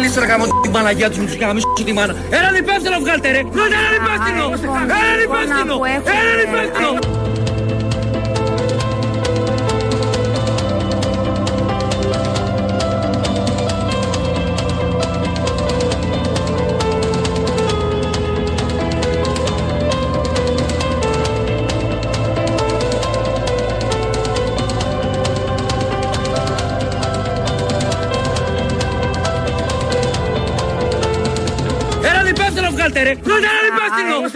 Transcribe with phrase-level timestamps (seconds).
[0.00, 2.14] Για να μιλήσω να κάνω την Παναγία τους με τους και να μισήσω τη μάνα.
[2.30, 3.38] Έναν υπεύθυνο βγάλτε ρε.
[3.38, 4.44] Έναν υπεύθυνο.
[5.02, 5.74] Έναν υπεύθυνο.
[6.18, 7.09] Έναν υπεύθυνο.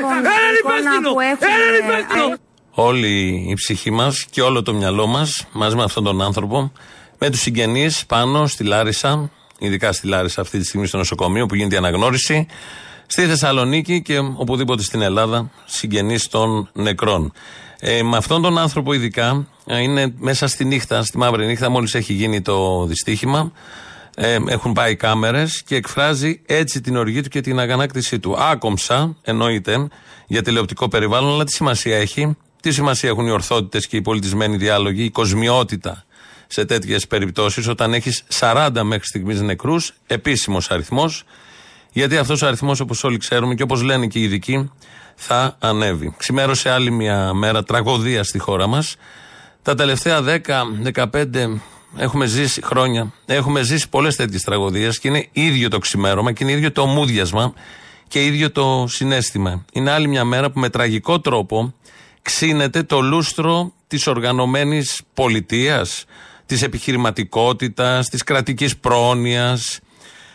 [0.03, 0.29] Υπεύθυνο.
[0.77, 1.11] Έναν υπεύθυνο.
[1.57, 2.37] Έναν υπεύθυνο.
[2.71, 6.73] Όλη η ψυχή μας και όλο το μυαλό μας μαζί με αυτόν τον άνθρωπο,
[7.19, 11.55] με τους συγγενείς πάνω στη Λάρισα, ειδικά στη Λάρισα αυτή τη στιγμή στο νοσοκομείο που
[11.55, 12.47] γίνεται η αναγνώριση,
[13.07, 17.33] στη Θεσσαλονίκη και οπουδήποτε στην Ελλάδα, συγγενείς των νεκρών.
[17.79, 21.95] Ε, με αυτόν τον άνθρωπο ειδικά ε, είναι μέσα στη νύχτα, στη μαύρη νύχτα, μόλις
[21.95, 23.53] έχει γίνει το δυστύχημα.
[24.15, 28.37] Ε, έχουν πάει κάμερες και εκφράζει έτσι την οργή του και την αγανάκτησή του.
[28.39, 29.89] Άκομψα, εννοείται,
[30.27, 34.57] για τηλεοπτικό περιβάλλον, αλλά τι σημασία έχει; Τι σημασία έχουν οι ορθότητες και οι πολιτισμένοι
[34.57, 36.05] διάλογοι, η κοσμιότητα
[36.47, 41.25] σε τέτοιες περιπτώσεις, όταν έχεις 40 μέχρι στιγμής νεκρούς, επίσημος αριθμός,
[41.93, 44.71] γιατί αυτός ο αριθμός, όπως όλοι ξέρουμε και όπως λένε και οι ειδικοί,
[45.15, 46.15] θα ανέβει.
[46.17, 48.97] Ξημέρωσε άλλη μια μέρα τραγωδία στη χώρα μας.
[49.63, 51.61] Τα τελευταία 10-15
[51.97, 56.53] έχουμε ζήσει χρόνια, έχουμε ζήσει πολλές τέτοιες τραγωδίες και είναι ίδιο το ξημέρωμα και είναι
[56.53, 57.53] ίδιο το μούδιασμα
[58.09, 59.65] και ίδιο το συνέστημα.
[59.73, 61.75] Είναι άλλη μια μέρα που με τραγικό τρόπο
[62.23, 66.05] ξύνεται το λούστρο της οργανωμένης πολιτείας,
[66.47, 69.79] της επιχειρηματικότητας, της κρατικής πρόνοιας.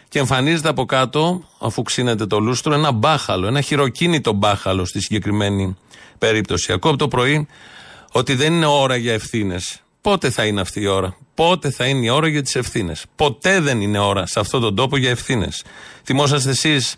[0.10, 5.78] Και εμφανίζεται από κάτω, αφού ξύνεται το λούστρο, ένα μπάχαλο, ένα χειροκίνητο μπάχαλο στη συγκεκριμένη
[6.18, 6.74] περίπτωση.
[6.74, 7.48] Ακούω από το πρωί
[8.12, 9.82] ότι δεν είναι ώρα για ευθύνες.
[10.02, 13.06] Πότε θα είναι αυτή η ώρα, Πότε θα είναι η ώρα για τις ευθύνες.
[13.16, 15.64] Ποτέ δεν είναι ώρα σε αυτόν τον τόπο για ευθύνες.
[16.04, 16.96] Θυμόσαστε εσείς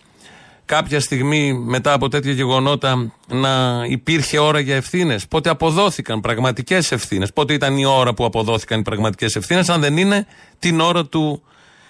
[0.66, 7.34] κάποια στιγμή μετά από τέτοια γεγονότα να υπήρχε ώρα για ευθύνες; Πότε αποδόθηκαν πραγματικές ευθύνες;
[7.34, 10.28] Πότε ήταν η ώρα που αποδόθηκαν οι πραγματικές ευθύνες, αν δεν είναι
[10.60, 11.44] την ώρα του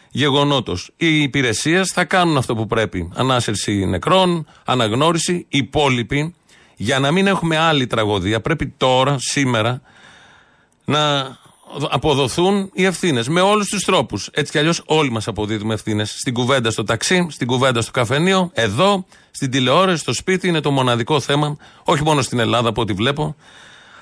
[0.10, 0.92] γεγονότος.
[0.98, 3.10] Οι υπηρεσίες θα κάνουν αυτό που πρέπει.
[3.16, 6.36] Ανάσυρση νεκρών, αναγνώριση, οι υπόλοιποι.
[6.76, 9.82] Για να μην έχουμε άλλη τραγωδία, πρέπει τώρα, σήμερα,
[10.86, 11.40] να
[11.90, 14.30] αποδοθούν οι ευθύνες με όλους τους τρόπους.
[14.34, 16.12] Έτσι κι αλλιώς όλοι μας αποδίδουμε ευθύνες.
[16.12, 20.48] Στην κουβέντα στο ταξί, στην κουβέντα στο καφενείο, εδώ, στην τηλεόραση, στο σπίτι.
[20.48, 23.36] Είναι το μοναδικό θέμα, όχι μόνο στην Ελλάδα από ό,τι βλέπω,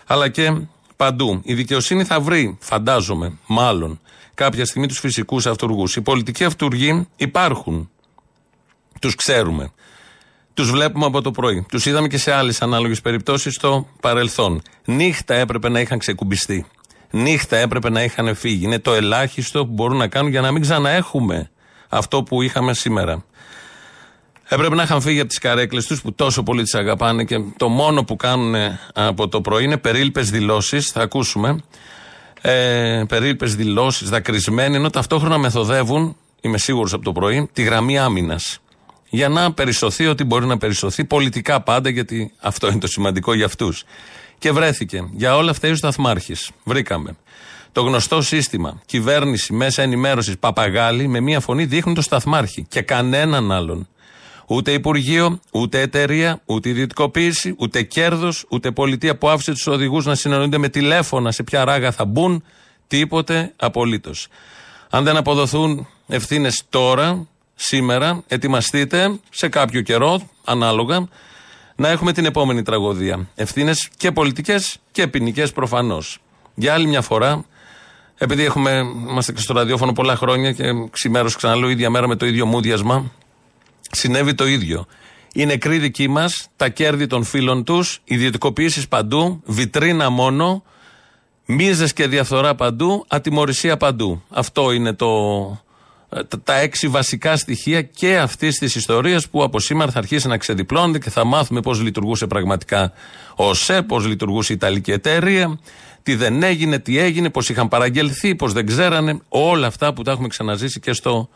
[0.05, 0.53] αλλά και
[0.95, 1.41] παντού.
[1.43, 3.99] Η δικαιοσύνη θα βρει, φαντάζομαι, μάλλον,
[4.33, 5.95] κάποια στιγμή τους φυσικούς αυτούργους.
[5.95, 7.89] Οι πολιτικοί αυτούργοι υπάρχουν.
[9.01, 9.71] Τους ξέρουμε.
[10.53, 11.65] Τους βλέπουμε από το πρωί.
[11.69, 14.61] Τους είδαμε και σε άλλες ανάλογες περιπτώσεις στο παρελθόν.
[14.85, 16.65] Νύχτα έπρεπε να είχαν ξεκουμπιστεί.
[17.11, 18.65] Νύχτα έπρεπε να είχαν φύγει.
[18.65, 21.49] Είναι το ελάχιστο που μπορούν να κάνουν για να μην ξαναέχουμε
[21.89, 23.23] αυτό που είχαμε σήμερα.
[24.47, 27.69] Έπρεπε να είχαν φύγει από τις καρέκλες τους που τόσο πολύ τις αγαπάνε και το
[27.69, 28.55] μόνο που κάνουν
[28.93, 30.91] από το πρωί είναι περίλπες δηλώσεις.
[30.91, 31.63] Θα ακούσουμε.
[32.41, 38.59] Ε, περίλπες δηλώσεις, δακρυσμένοι, ενώ ταυτόχρονα μεθοδεύουν, είμαι σίγουρος από το πρωί, τη γραμμή άμυνας.
[39.09, 43.45] Για να περισσωθεί ό,τι μπορεί να περισσωθεί, πολιτικά πάντα, γιατί αυτό είναι το σημαντικό για
[43.45, 43.83] αυτούς.
[44.39, 45.09] Και βρέθηκε.
[45.11, 46.51] Για όλα αυτά ο Σταθμάρχης.
[46.63, 47.15] Βρήκαμε.
[47.71, 53.51] Το γνωστό σύστημα, κυβέρνηση, μέσα ενημέρωσης, παπαγάλη, με μία φωνή δείχνουν το Σταθμάρχη και κανέναν
[53.51, 53.87] άλλον.
[54.47, 60.15] Ούτε Υπουργείο, ούτε εταιρεία, ούτε ιδιωτικοποίηση, ούτε κέρδος, ούτε πολιτεία που άφησε τους οδηγούς να
[60.15, 62.43] συνεννοούνται με τηλέφωνα σε ποια ράγα θα μπουν.
[62.87, 64.27] Τίποτε απολύτως.
[64.89, 71.07] Αν δεν αποδοθούν ευθύνες τώρα, σήμερα, ετοιμαστείτε σε κάποιο καιρό, ανάλογα,
[71.79, 73.27] να έχουμε την επόμενη τραγωδία.
[73.35, 76.19] Ευθύνες και πολιτικές και ποινικές προφανώς.
[76.55, 77.45] Για άλλη μια φορά,
[78.17, 78.79] επειδή έχουμε,
[79.09, 83.11] είμαστε και στο ραδιόφωνο πολλά χρόνια και ξημέρω ξαναλέω ίδια μέρα με το ίδιο μούδιασμα,
[83.91, 84.85] συνέβη το ίδιο.
[85.33, 90.63] Οι νεκροί δικοί μας, τα κέρδη των φίλων τους, ιδιωτικοποιήσεις παντού, βιτρίνα μόνο,
[91.45, 94.23] μίζες και διαφθορά παντού, ατιμορρησία παντού.
[94.29, 95.07] Αυτό είναι το,
[96.43, 100.99] τα έξι βασικά στοιχεία και αυτής της ιστορίας που από σήμερα θα αρχίσει να ξεδιπλώνεται
[100.99, 102.93] και θα μάθουμε πώς λειτουργούσε πραγματικά
[103.35, 105.59] ο ΣΕ, πώς λειτουργούσε η Ιταλική εταιρεία,
[106.03, 109.19] τι δεν έγινε, τι έγινε, πώς είχαν παραγγελθεί, πώς δεν ξέρανε.
[109.29, 111.29] Όλα αυτά που τα έχουμε ξαναζήσει και στο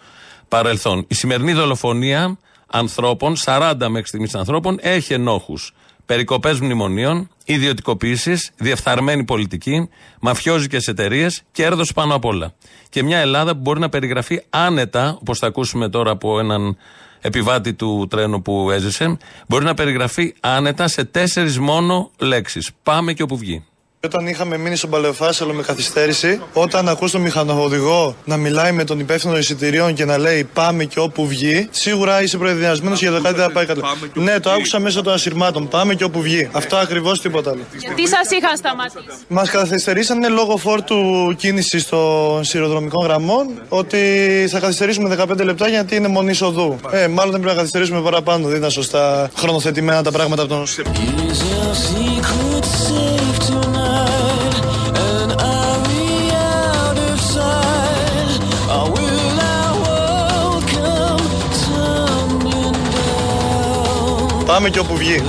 [0.47, 1.05] παρελθόν.
[1.07, 2.37] Η σημερινή δολοφονία
[2.67, 5.73] ανθρώπων, 40 μέχρι στιγμής ανθρώπων, έχει ενόχους.
[6.05, 9.89] Περικοπές μνημονίων, ιδιωτικοποίησει, διεφθαρμένη πολιτική,
[10.19, 12.53] μαφιόζικες εταιρείες, κέρδο πάνω απ' όλα.
[12.89, 16.77] Και μια Ελλάδα που μπορεί να περιγραφεί άνετα, όπως θα ακούσουμε τώρα από έναν
[17.21, 19.17] επιβάτη του τρένου που έζησε,
[19.47, 22.71] μπορεί να περιγραφεί άνετα σε τέσσερις μόνο λέξεις.
[22.83, 23.63] Πάμε και όπου βγει.
[24.05, 28.99] Όταν είχαμε μείνει στον Παλαιοφάσαλο με καθυστέρηση, όταν ακούς τον μηχανοδηγό να μιλάει με τον
[28.99, 33.35] υπεύθυνο εισιτηρίων και να λέει Πάμε και όπου βγει, σίγουρα είσαι προεδριασμένο για το κάτι
[33.35, 33.81] δεν θα πάει καλά.
[34.13, 35.67] Ναι, το άκουσα μέσα των ασυρμάτων.
[35.67, 36.49] Πάμε και όπου βγει.
[36.51, 37.61] Αυτό ακριβώς τίποτα άλλο.
[37.95, 40.95] Τι σας είχαν σταματήσει; Μας καθυστερήσανε λόγω φόρτου
[41.37, 43.99] κίνησης των σειροδρομικών γραμμών ότι
[44.49, 46.79] θα καθυστερήσουμε 15 λεπτά γιατί είναι μονή οδού.
[46.91, 48.47] Ε, μάλλον δεν πρέπει να καθυστερήσουμε παραπάνω.
[48.47, 50.67] Δεν ήταν σωστά χρονοθετημένα τα πράγματα από τον
[64.53, 65.21] Πάμε και όπου βγει.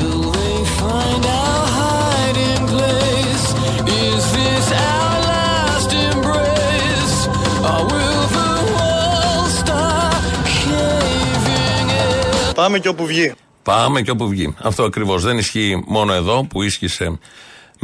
[12.54, 13.32] Πάμε και όπου βγει.
[13.62, 14.54] Πάμε και όπου βγει.
[14.62, 17.18] Αυτό ακριβώς δεν ισχύει μόνο εδώ που ίσχυσε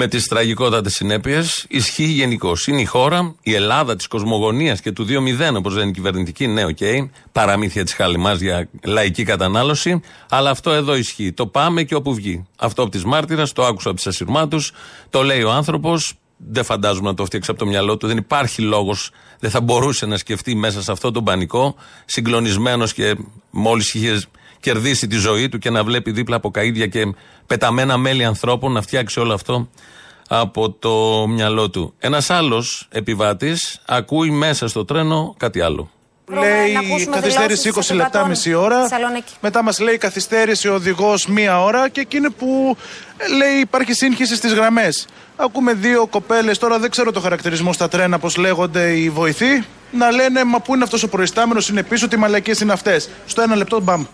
[0.02, 1.64] με τις τραγικότατες συνέπειες.
[1.68, 2.66] Ισχύει γενικώς.
[2.66, 6.46] Είναι η χώρα, η Ελλάδα της κοσμογονίας και του 2-0, όπως λένε οι κυβερνητικοί.
[6.46, 6.76] Ναι, OK.
[6.80, 7.08] Okay.
[7.32, 10.00] Παραμύθια της Χαλιμάς για λαϊκή κατανάλωση.
[10.28, 11.32] Αλλά αυτό εδώ ισχύει.
[11.32, 12.46] Το πάμε και όπου βγει.
[12.56, 14.58] Αυτό από τη μάρτυρα, το άκουσα από τις ασυρμάτου.
[15.10, 16.14] Το λέει ο άνθρωπος.
[16.36, 18.06] Δεν φαντάζομαι να το φτιάξει από το μυαλό του.
[18.06, 19.10] Δεν υπάρχει λόγος.
[19.38, 21.74] Δεν θα μπορούσε να σκεφτεί μέσα σε αυτό τον πανικό.
[22.04, 23.16] Συγκλονισμένος και
[23.50, 24.22] μόλις είχε
[24.60, 27.14] κερδίσει τη ζωή του και να βλέπει δίπλα από καίδια και
[27.46, 29.68] πεταμένα μέλη ανθρώπων να φτιάξει όλο αυτό
[30.28, 31.94] από το μυαλό του.
[31.98, 35.90] Ένας άλλος επιβάτης ακούει μέσα στο τρένο κάτι άλλο.
[36.32, 38.88] Λέει καθυστέρηση 20 λεπτά, μισή ώρα.
[39.40, 42.76] Μετά μας λέει καθυστέρηση ο οδηγός μία ώρα και εκείνη που
[43.16, 45.06] ε, λέει υπάρχει σύγχυση στις γραμμές.
[45.36, 50.10] Ακούμε δύο κοπέλες, τώρα δεν ξέρω το χαρακτηρισμό στα τρένα, πώς λέγονται οι βοηθοί, να
[50.10, 53.08] λένε Μα πού είναι αυτός ο προϊστάμενος, είναι πίσω, τι μαλακίες είναι αυτές.
[53.26, 54.04] Στο ένα λεπτό, μπαμ.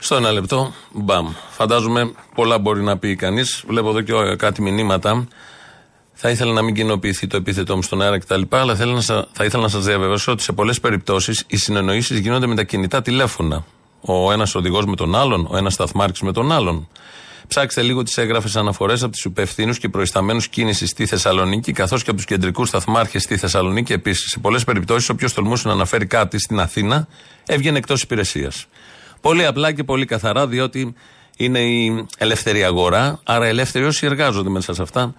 [0.00, 1.32] Στο ένα λεπτό, μπαμ.
[1.50, 3.64] Φαντάζομαι πολλά μπορεί να πει κανείς.
[3.66, 5.28] Βλέπω εδώ και κάτι μηνύματα.
[6.12, 8.42] Θα ήθελα να μην κοινοποιηθεί το επίθετό μου στον αέρα κτλ.
[8.50, 9.00] Αλλά θέλω να,
[9.32, 13.02] θα ήθελα να σας διαβεβαιώσω ότι σε πολλές περιπτώσεις οι συνεννοήσεις γίνονται με τα κινητά
[13.02, 13.64] τηλέφωνα.
[14.00, 16.88] Ο ένας οδηγός με τον άλλον, ο ένας σταθμάρχης με τον άλλον.
[17.48, 22.10] Ψάξτε λίγο τις έγγραφες αναφορές από τους υπευθύνους και προϊσταμένους κίνησης στη Θεσσαλονίκη, καθώς και
[22.10, 24.30] από τους κεντρικούς σταθμάρχες στη Θεσσαλονίκη επίσης.
[24.30, 27.08] Σε πολλές περιπτώσεις, όποιος τολμούσε να αναφέρει κάτι στην Αθήνα,
[27.46, 28.66] έβγαινε εκτός υπηρεσίας.
[29.20, 30.94] Πολύ απλά και πολύ καθαρά, διότι
[31.36, 35.14] είναι η ελεύθερη αγορά, άρα ελεύθεροι όσοι εργάζονται μέσα σε αυτά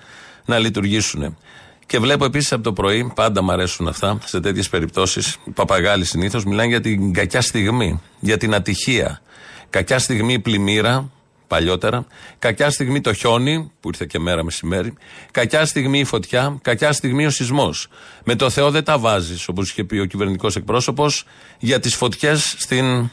[0.45, 1.37] να λειτουργήσουν.
[1.85, 6.05] Και βλέπω επίσης από το πρωί, πάντα μου αρέσουν αυτά, σε τέτοιες περιπτώσεις, οι παπαγάλοι
[6.05, 9.21] συνήθως μιλάνε για την κακιά στιγμή, για την ατυχία.
[9.69, 11.09] Κακιά στιγμή η πλημμύρα,
[11.47, 12.05] παλιότερα.
[12.39, 14.93] Κακιά στιγμή το χιόνι, που ήρθε και μέρα μεσημέρι.
[15.31, 16.57] Κακιά στιγμή η φωτιά.
[16.61, 17.87] Κακιά στιγμή ο σεισμός.
[18.23, 21.25] Με το Θεό δεν τα βάζεις, όπως είχε πει ο κυβερνητικός εκπρόσωπος,
[21.59, 23.09] για τις φωτιές στην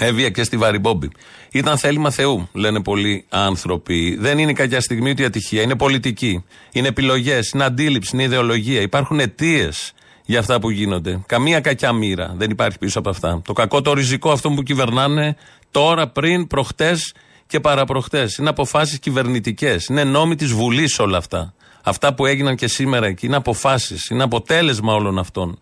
[0.00, 1.10] Έβια και στη Βαριμπόμπη.
[1.50, 4.16] Ήταν θέλημα Θεού, λένε πολλοί άνθρωποι.
[4.20, 5.62] Δεν είναι κακιά στιγμή ούτε ατυχία.
[5.62, 6.44] Είναι πολιτική.
[6.72, 8.80] Είναι επιλογές, είναι αντίληψη, είναι ιδεολογία.
[8.80, 9.92] Υπάρχουν αιτίες
[10.24, 11.20] για αυτά που γίνονται.
[11.26, 13.42] Καμία κακιά μοίρα δεν υπάρχει πίσω από αυτά.
[13.44, 15.36] Το κακό το ριζικό αυτό που κυβερνάνε
[15.70, 17.14] τώρα, πριν, προχτές
[17.46, 18.36] και παραπροχτές.
[18.36, 19.86] Είναι αποφάσεις κυβερνητικές.
[19.86, 21.54] Είναι νόμοι της Βουλής όλα αυτά.
[21.82, 24.08] Αυτά που έγιναν και σήμερα εκεί είναι αποφάσεις.
[24.08, 25.58] Είναι αποτέλεσμα όλων αυτών.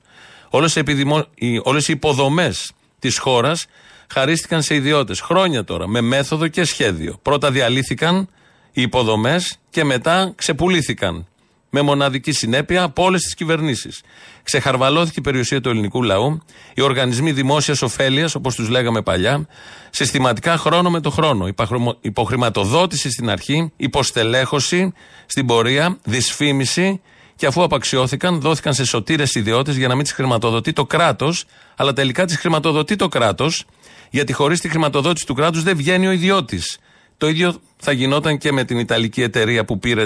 [1.62, 3.66] Όλες οι υποδομές της χώρας
[4.12, 5.20] χαρίστηκαν σε ιδιώτες.
[5.20, 7.18] Χρόνια τώρα, με μέθοδο και σχέδιο.
[7.22, 8.28] Πρώτα διαλύθηκαν
[8.72, 11.26] οι υποδομές και μετά ξεπουλήθηκαν.
[11.70, 14.02] Με μοναδική συνέπεια από όλες τις κυβερνήσεις.
[14.42, 16.42] Ξεχαρβαλώθηκε η περιουσία του ελληνικού λαού,
[16.74, 19.46] οι οργανισμοί δημόσιας ωφέλειας, όπως τους λέγαμε παλιά,
[19.90, 21.48] συστηματικά χρόνο με το χρόνο.
[22.00, 24.92] Υποχρηματοδότηση στην αρχή, υποστελέχωση
[25.26, 27.00] στην πορεία, δυσφήμιση
[27.36, 31.44] και αφού απαξιώθηκαν, δόθηκαν σε σωτήρες ιδιώτες για να μην τις χρηματοδοτεί το κράτος,
[31.76, 33.64] αλλά τελικά τις χρηματοδοτεί το κράτος
[34.10, 36.78] γιατί χωρίς τη χρηματοδότηση του κράτους δεν βγαίνει ο ιδιώτης.
[37.16, 40.04] Το ίδιο θα γινόταν και με την Ιταλική εταιρεία που πήρε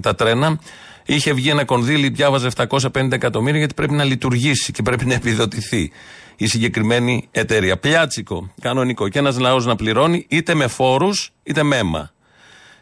[0.00, 0.60] τα τρένα.
[1.04, 5.92] Είχε βγει ένα κονδύλι, διάβαζε 750 εκατομμύρια, γιατί πρέπει να λειτουργήσει και πρέπει να επιδοτηθεί
[6.36, 7.78] η συγκεκριμένη εταιρεία.
[7.78, 9.08] Πλιάτσικο, κανονικό.
[9.08, 12.12] Και ένας λαός να πληρώνει είτε με φόρους είτε με αίμα.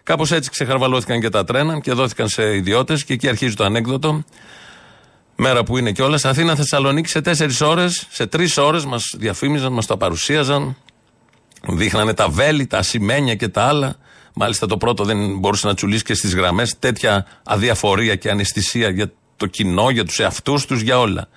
[0.03, 4.25] Κάπως έτσι ξεχαρβαλώθηκαν και τα τρένα και δόθηκαν σε ιδιώτες και εκεί αρχίζει το ανέκδοτο.
[5.37, 6.25] Μέρα που είναι κιόλας.
[6.25, 10.77] Αθήνα Θεσσαλονίκη σε τέσσερις ώρες, σε τρεις ώρες μας διαφήμιζαν, μας τα παρουσίαζαν.
[11.69, 13.97] Δείχνανε τα βέλη, τα ασημένια και τα άλλα.
[14.35, 16.79] Μάλιστα το πρώτο δεν μπορούσε να τσουλήσει και στις γραμμές.
[16.79, 21.29] Τέτοια αδιαφορία και αναισθησία για το κοινό, για τους εαυτούς τους, για όλα.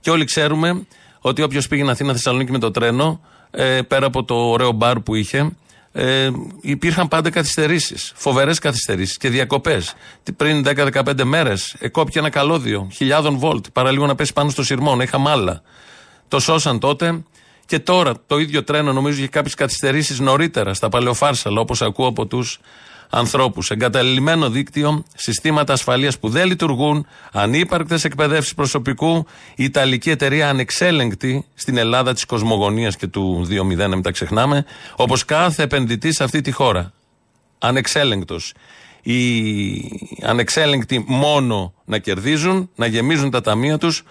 [0.00, 0.86] Και όλοι ξέρουμε
[1.20, 3.20] ότι όποιος πήγαινε Αθήνα Θεσσαλονίκη με το τρένο,
[3.50, 5.56] ε, πέρα από το ωραίο μπαρ που είχε,
[5.98, 8.12] ε, υπήρχαν πάντα καθυστερήσεις.
[8.14, 9.94] Φοβερές καθυστερήσεις και διακοπές.
[10.36, 13.66] Πριν 10-15 μέρες εκόπηκε ένα καλώδιο χιλιάδων βολτ.
[13.72, 15.62] Παραλίγο να πέσει πάνω στο σειρμό, να είχαμε άλλα.
[16.28, 17.22] Το σώσαν τότε
[17.66, 22.26] και τώρα το ίδιο τρένο νομίζω είχε κάποιες καθυστερήσεις νωρίτερα στα παλαιοφάρσαλα, όπως ακούω από
[22.26, 22.60] τους
[23.10, 23.70] ανθρώπους.
[23.70, 31.76] Εγκαταλειμμένο δίκτυο, συστήματα ασφαλείας που δεν λειτουργούν, ανύπαρκτες εκπαιδεύσεις προσωπικού, η Ιταλική εταιρεία ανεξέλεγκτη στην
[31.76, 34.64] Ελλάδα της κοσμογονίας και του 2.0, να μην τα ξεχνάμε,
[34.96, 36.92] όπως κάθε επενδυτή σε αυτή τη χώρα.
[37.58, 38.54] Ανεξέλεγκτος.
[39.02, 39.18] Οι
[40.22, 44.02] ανεξέλεγκτοι μόνο να κερδίζουν, να γεμίζουν τα ταμεία τους,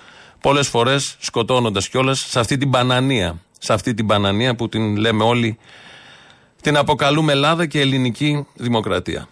[0.41, 3.39] πολλές φορές σκοτώνοντας κιόλας σε αυτή την μπανανία.
[3.59, 5.57] Σε αυτή την μπανανία που την λέμε όλοι
[6.65, 9.27] την αποκαλούμε Ελλάδα και ελληνική δημοκρατία.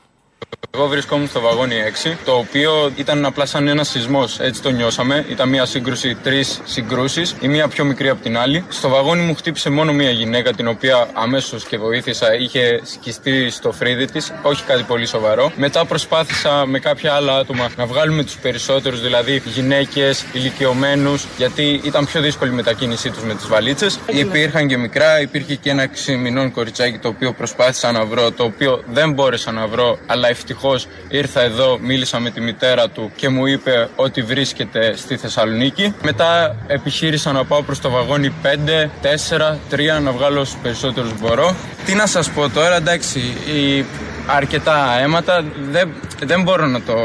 [0.76, 4.40] Εγώ βρισκόμουν στο βαγόνι 6, το οποίο ήταν απλά σαν ένας σεισμός.
[4.40, 5.26] Έτσι το νιώσαμε.
[5.30, 8.66] Ήταν μια σύγκρουση, τρεις συγκρούσεις, η μία πιο μικρή από την άλλη.
[8.70, 12.36] Στο βαγόνι μου χτύπησε μόνο μία γυναίκα, την οποία αμέσως και βοήθησα.
[12.36, 15.52] Είχε σκιστεί στο φρύδι της, όχι κάτι πολύ σοβαρό.
[15.56, 22.06] Μετά προσπάθησα με κάποια άλλα άτομα να βγάλουμε τους περισσότερους, δηλαδή γυναίκες, ηλικιωμένους, γιατί ήταν
[22.06, 24.00] πιο δύσκολη η μετακίνησή τους με τις βαλίτσες.
[24.08, 28.84] Υπήρχαν και μικρά, υπήρχε και ένα ξημινών κοριτσάκι το οποίο προσπάθησα να βρω, το οποίο
[28.88, 33.46] δεν μπόρεσα να βρω, αλλά Ευτυχώς ήρθα εδώ, μίλησα με τη μητέρα του και μου
[33.46, 35.94] είπε ότι βρίσκεται στη Θεσσαλονίκη.
[36.04, 39.58] Μετά επιχείρησα να πάω προς το βαγόνι 5, 4,
[40.00, 41.56] 3 να βγάλω όσου περισσότερους μπορώ.
[41.86, 43.20] Τι να σας πω τώρα, εντάξει,
[43.56, 43.86] η
[44.28, 46.96] αρκετά αίματα δεν, δεν μπορώ να το.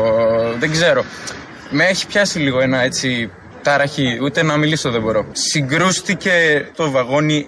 [0.58, 1.04] δεν ξέρω.
[1.70, 3.30] Με έχει πιάσει λίγο ένα έτσι
[3.62, 5.26] ταραχή, ούτε να μιλήσω δεν μπορώ.
[5.32, 7.46] Συγκρούστηκε το βαγόνι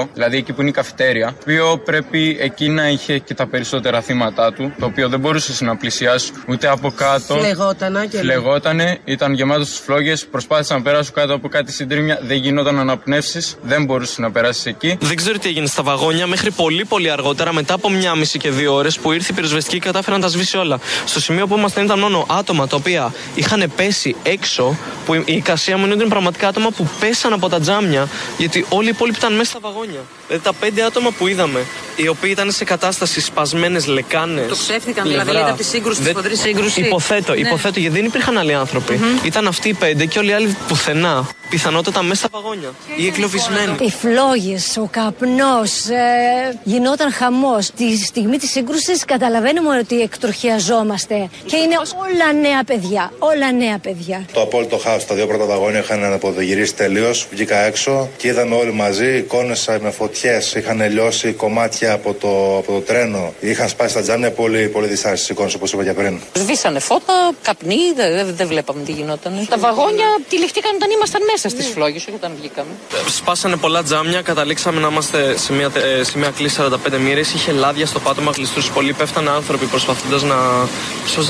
[0.00, 3.46] 2, δηλαδή εκεί που είναι η καφετέρια, το οποίο πρέπει εκεί να είχε και τα
[3.46, 7.34] περισσότερα θύματα του, το οποίο δεν μπορούσε να πλησιάσει ούτε από κάτω.
[7.34, 10.26] Φλεγότανα και Φλεγότανε, ήταν γεμάτος στις φλόγες.
[10.26, 14.96] Προσπάθησα να περάσω κάτω από κάτι συντρίμια, δεν γινόταν αναπνεύσεις, δεν μπορούσε να περάσει εκεί.
[15.00, 18.50] Δεν ξέρω τι έγινε στα βαγόνια μέχρι πολύ πολύ αργότερα, μετά από μια μισή και
[18.50, 20.78] δύο ώρες που ήρθε η πυροσβεστική και κατάφερε να τα σβήσει όλα.
[21.04, 25.76] Στο σημείο που ήμασταν ήταν μόνο άτομα τα οποία είχαν πέσει έξω, που η εικασία
[25.76, 28.08] μου είναι ότι είναι πραγματικά άτομα που πέσαν από τα τζάμια,
[28.38, 30.00] γιατί όλοι οι υπόλοιποι ήταν μέσα στα βαγόνια.
[30.26, 31.60] Δηλαδή τα πέντε άτομα που είδαμε,
[31.96, 34.48] οι οποίοι ήταν σε κατάσταση σπασμένες λεκάνες.
[34.48, 36.80] Το ξέφυγαν δηλαδή λέτε από τη σύγκρουση, τη φωτρή σύγκρουση.
[36.80, 37.38] Υποθέτω, ναι.
[37.38, 39.00] υποθέτω, γιατί δεν υπήρχαν άλλοι άνθρωποι.
[39.02, 39.26] Mm-hmm.
[39.26, 41.28] Ήταν αυτοί οι πέντε και όλοι οι άλλοι πουθενά.
[41.50, 42.74] Πιθανότατα μέσα στα βαγόνια.
[42.96, 43.74] Ή εκλοβισμένοι.
[43.80, 47.70] Οι φλόγε, ο καπνός, ε, γινόταν χαμός.
[47.70, 51.28] Τη στιγμή της σύγκρουσης καταλαβαίνουμε ότι εκτροχιαζόμαστε.
[51.46, 53.12] Και είναι όλα νέα παιδιά.
[53.18, 54.24] Όλα νέα παιδιά.
[54.32, 57.26] Το απόλυτο χάος στα δύο πρώτα βαγόνια είχαν αναποδογυρίσει τελείως.
[57.30, 60.54] Βγήκα έξω και είδαμε όλοι μαζί εικόνε με φωτιές.
[60.54, 63.34] Είχαν λιώσει κομμάτια από το, από το τρένο.
[63.40, 64.30] Είχαν σπάσει τα τζάμια.
[64.30, 66.20] Πολύ, πολύ δυσάρεστες εικόνες όπως είπα και πριν.
[66.34, 69.46] Σβήσανε φώτα, καπνί, δεν δε, βλέπαμε τι γινόταν.
[69.50, 72.70] Τα βαγόνια τυλιχτήκαν όταν ήμασταν μέσα στις φλόγες, όχι όταν βγήκαμε.
[73.08, 75.70] Σπάσανε πολλά τζάμια, καταλήξαμε να είμαστε σε μια,
[76.02, 77.32] σε μια κλίση 45 μοίρες.
[77.34, 78.72] Είχε λάδια στο πάτωμα κλειστού.
[78.74, 80.36] Πολλοί πέφτανε άνθρωποι προσπαθώντας να,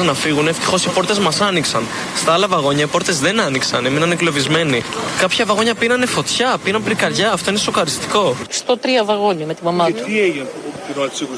[0.05, 0.49] να φύγουν.
[0.49, 1.87] Ευτυχώς οι πόρτες μας άνοιξαν.
[2.17, 4.83] Στα άλλα βαγόνια οι πόρτες δεν άνοιξαν, έμειναν εγκλωβισμένοι.
[5.21, 7.33] Κάποια βαγόνια πήρανε φωτιά, πήραν πρικαριά.
[7.33, 8.37] Αυτό είναι σοκαριστικό.
[8.49, 10.05] Στο τρία βαγόνια με τη μαμά του.
[10.05, 10.66] Τι έγινε; την ώρα τη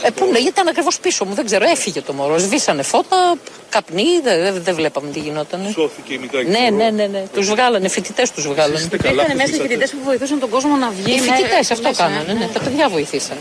[0.03, 2.39] Ε, πού είναι, ήταν ακριβώς πίσω μου, δεν ξέρω, έφυγε το μωρό.
[2.39, 3.35] Σβήσανε φώτα,
[3.71, 5.61] καπνί, δεν δε, βλέπαμε τι γινόταν.
[5.73, 7.23] Σώθηκε η μητέρα Ναι, ναι, ναι, ναι.
[7.33, 8.89] Τους βγάλανε, φοιτητές τους βγάλανε.
[8.93, 11.15] Ήταν μέσα οι φοιτητές που βοηθούσαν τον κόσμο να βγει.
[11.15, 12.49] Οι φοιτητές αυτό κάνανε, ναι.
[12.53, 13.37] Τα παιδιά βοηθήσαν.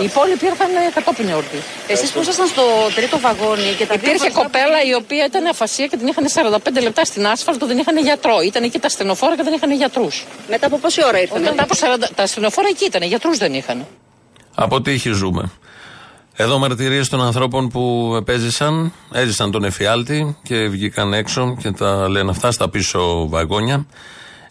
[0.00, 1.56] Οι υπόλοιποι ήρθαν κατόπιν όρτι.
[1.86, 2.62] Εσείς που ήσασταν στο
[2.94, 6.24] τρίτο βαγόνι και τα Υπήρχε κοπέλα η οποία ήταν αφασία και την είχαν
[6.76, 8.40] 45 λεπτά στην άσφαλτο, δεν είχαν γιατρό.
[8.40, 10.24] Ήταν εκεί τα στενοφόρα και δεν είχαν γιατρούς.
[10.48, 11.42] Μετά από πόση ώρα ήρθαν.
[11.42, 12.08] Μετά από 40...
[12.14, 13.86] Τα στενοφόρα εκεί ήταν, γιατρούς δεν είχαν.
[14.54, 15.50] Από τύχη ζούμε.
[16.36, 22.30] Εδώ μαρτυρίες των ανθρώπων που επέζησαν, έζησαν τον εφιάλτη και βγήκαν έξω και τα λένε
[22.30, 23.86] αυτά στα πίσω βαγόνια.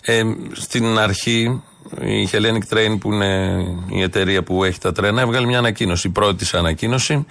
[0.01, 1.61] Ε, στην αρχή
[2.01, 6.07] η Hellenic Train που είναι η εταιρεία που έχει τα τρένα έβγαλε μια ανακοίνωση.
[6.07, 7.25] Η πρώτη της ανακοίνωση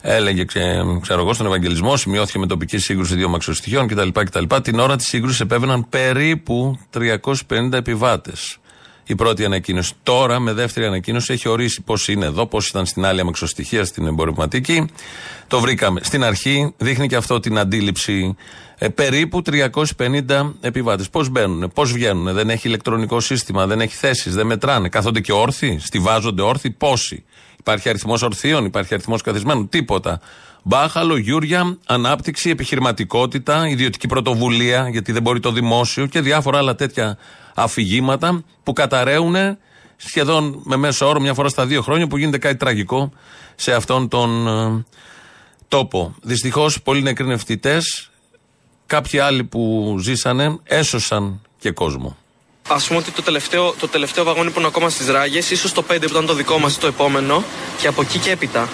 [0.00, 0.44] έλεγε,
[1.00, 4.08] ξέρω εγώ, στον Ευαγγελισμό, σημειώθηκε με τοπική σύγκρουση δύο μαξοστοιχείων κτλ.
[4.12, 4.44] κτλ.
[4.62, 8.59] Την ώρα της σύγκρουσης επέβαιναν περίπου 350 επιβάτες
[9.10, 9.92] η πρώτη ανακοίνωση.
[10.02, 14.06] Τώρα, με δεύτερη ανακοίνωση, έχει ορίσει πώς είναι εδώ, πώς ήταν στην άλλη αμεξοστοιχεία, στην
[14.06, 14.86] εμπορευματική.
[15.46, 16.00] Το βρήκαμε.
[16.02, 18.36] Στην αρχή δείχνει και αυτό την αντίληψη.
[18.78, 21.10] Ε, περίπου 350 επιβάτες.
[21.10, 24.88] Πώς μπαίνουν, πώς βγαίνουν, δεν έχει ηλεκτρονικό σύστημα, δεν έχει θέσεις, δεν μετράνε.
[24.88, 27.24] Κάθονται και όρθιοι, στηβάζονται όρθιοι, πόσοι.
[27.58, 30.20] Υπάρχει αριθμός ορθίων, υπάρχει αριθμός καθισμένων, τίποτα.
[30.62, 37.18] Μπάχαλο, Γιούρια, ανάπτυξη, επιχειρηματικότητα, ιδιωτική πρωτοβουλία, γιατί δεν μπορεί το δημόσιο και διάφορα άλλα τέτοια
[37.54, 39.34] αφηγήματα που καταραίουν
[39.96, 43.12] σχεδόν με μέσο όρο μια φορά στα δύο χρόνια που γίνεται κάτι τραγικό
[43.54, 44.84] σε αυτόν τον ε,
[45.68, 46.14] τόπο.
[46.22, 48.10] Δυστυχώς, πολλοί νεκροί νευτητές,
[48.86, 52.16] κάποιοι άλλοι που ζήσανε, έσωσαν και κόσμο.
[52.68, 55.84] Α πούμε ότι το τελευταίο, το τελευταίο βαγόνι που είναι ακόμα στις ράγες, ίσως το
[55.90, 57.44] 5 που ήταν το δικό μας το επόμενο,
[57.80, 58.68] και από εκεί και έπειτα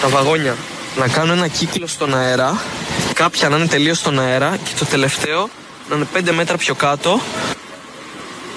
[0.00, 0.56] τα βαγόνια
[0.98, 2.62] να κάνουν ένα κύκλο στον αέρα,
[3.14, 5.48] κάποια να είναι τελείως στον αέρα και το τελευταίο
[5.88, 7.20] να είναι 5 μέτρα πιο κάτω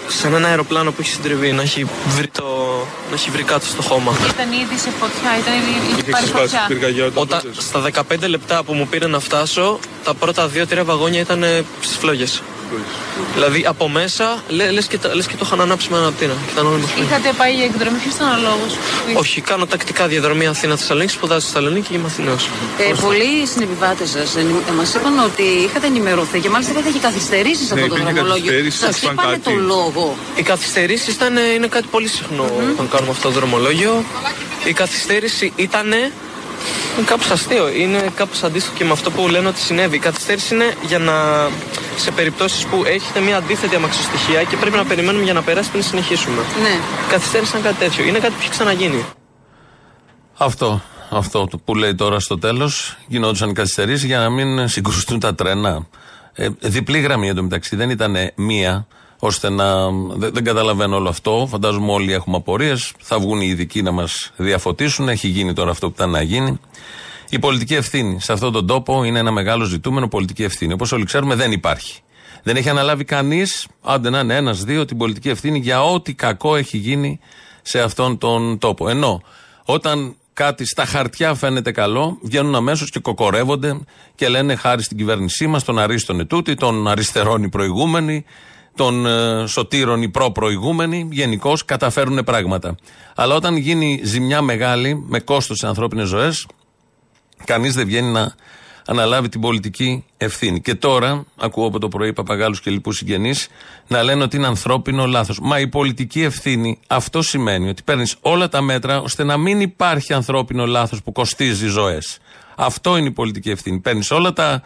[0.07, 2.43] σαν ένα αεροπλάνο που έχει συντριβεί, να έχει βρει, το,
[3.09, 4.13] να έχει βρει κάτω στο χώμα.
[4.29, 7.11] Ήταν ήδη σε φωτιά, ήταν ήδη πάρει φωτιά.
[7.13, 11.43] Όταν, στα 15 λεπτά που μου πήρε να φτάσω, τα πρώτα 2-3 βαγόνια ήταν
[11.81, 12.41] στις φλόγες.
[13.33, 16.33] Δηλαδή από μέσα λε λες και, λες και το είχαν ανάψει με αναπτήρα.
[17.03, 18.65] Είχατε πάει για εκδρομή, ποιο ήταν ο λόγο.
[19.17, 22.49] Όχι, κάνω τακτικά διαδρομή Αθήνα-Θεσσαλονίκη, σπουδάζω στη Θεσσαλονίκη και είμαι Αθηναίος.
[22.77, 24.35] Ε, πολλοί συνεπιβάτες σας
[24.77, 28.71] μας είπαν ότι είχατε ενημερωθεί και μάλιστα είχατε και καθυστερήσεις σε αυτό το δρομολόγιο.
[28.71, 30.17] Σας είπαν το λόγο.
[30.35, 31.17] Οι καθυστερήσεις
[31.55, 32.71] είναι κάτι πολύ συχνό mm-hmm.
[32.73, 34.03] όταν κάνουμε αυτό το δρομολόγιο.
[34.63, 35.93] Η καθυστέρηση ήταν
[36.97, 37.69] είναι κάπως αστείο.
[37.69, 39.95] Είναι κάπως αντίστοιχο και με αυτό που λένε ότι συνέβη.
[39.95, 41.13] Η καθυστέρηση είναι για να.
[41.97, 45.83] σε περιπτώσεις που έχετε μια αντίθετη αμαξοστοιχεία και πρέπει να περιμένουμε για να περάσει πριν
[45.83, 46.41] συνεχίσουμε.
[46.61, 46.69] Ναι.
[47.07, 48.05] Η καθυστέρηση είναι κάτι τέτοιο.
[48.05, 49.05] Είναι κάτι που έχει ξαναγίνει.
[50.37, 50.81] Αυτό.
[51.09, 52.97] Αυτό που λέει τώρα στο τέλος.
[53.07, 55.87] Γινόντουσαν καθυστερήσεις για να μην συγκρουστούν τα τρένα.
[56.33, 57.75] Ε, διπλή γραμμή εντωμεταξύ.
[57.75, 58.87] Δεν ήταν μία
[59.25, 59.91] ώστε να.
[59.91, 61.47] Δεν, δεν καταλαβαίνω όλο αυτό.
[61.49, 62.93] Φαντάζομαι όλοι έχουμε απορίες.
[62.97, 65.09] Θα βγουν οι ειδικοί να μας διαφωτίσουν.
[65.09, 66.59] Έχει γίνει τώρα αυτό που ήταν να γίνει.
[67.29, 70.07] Η πολιτική ευθύνη σε αυτόν τον τόπο είναι ένα μεγάλο ζητούμενο.
[70.07, 70.73] Πολιτική ευθύνη.
[70.73, 71.99] Όπως όλοι ξέρουμε, δεν υπάρχει.
[72.43, 76.77] Δεν έχει αναλάβει κανείς, άντε να είναι ένα-δύο, την πολιτική ευθύνη για ό,τι κακό έχει
[76.77, 77.19] γίνει
[77.61, 78.89] σε αυτόν τον τόπο.
[78.89, 79.21] Ενώ
[79.65, 83.79] όταν κάτι στα χαρτιά φαίνεται καλό, βγαίνουν αμέσως και κοκορεύονται
[84.15, 88.25] και λένε χάρη στην κυβέρνησή μας, τον αρίστον ετούτη, τον αριστερών οι προηγούμενοι,
[88.75, 92.75] των ε, σωτήρων οι προ-προηγούμενοι, γενικώς καταφέρουν πράγματα.
[93.15, 96.47] Αλλά όταν γίνει ζημιά μεγάλη, με κόστος σε ανθρώπινες ζωές,
[97.43, 98.35] κανείς δεν βγαίνει να
[98.87, 100.61] αναλάβει την πολιτική ευθύνη.
[100.61, 103.47] Και τώρα, ακούω από το πρωί παπαγάλους και λοιπούς συγγενείς
[103.87, 105.39] να λένε ότι είναι ανθρώπινο λάθος.
[105.39, 110.13] Μα η πολιτική ευθύνη αυτό σημαίνει ότι παίρνεις όλα τα μέτρα ώστε να μην υπάρχει
[110.13, 112.17] ανθρώπινο λάθος που κοστίζει ζωές.
[112.55, 113.79] Αυτό είναι η πολιτική ευθύνη.
[113.79, 114.61] Παίρνεις όλα τα.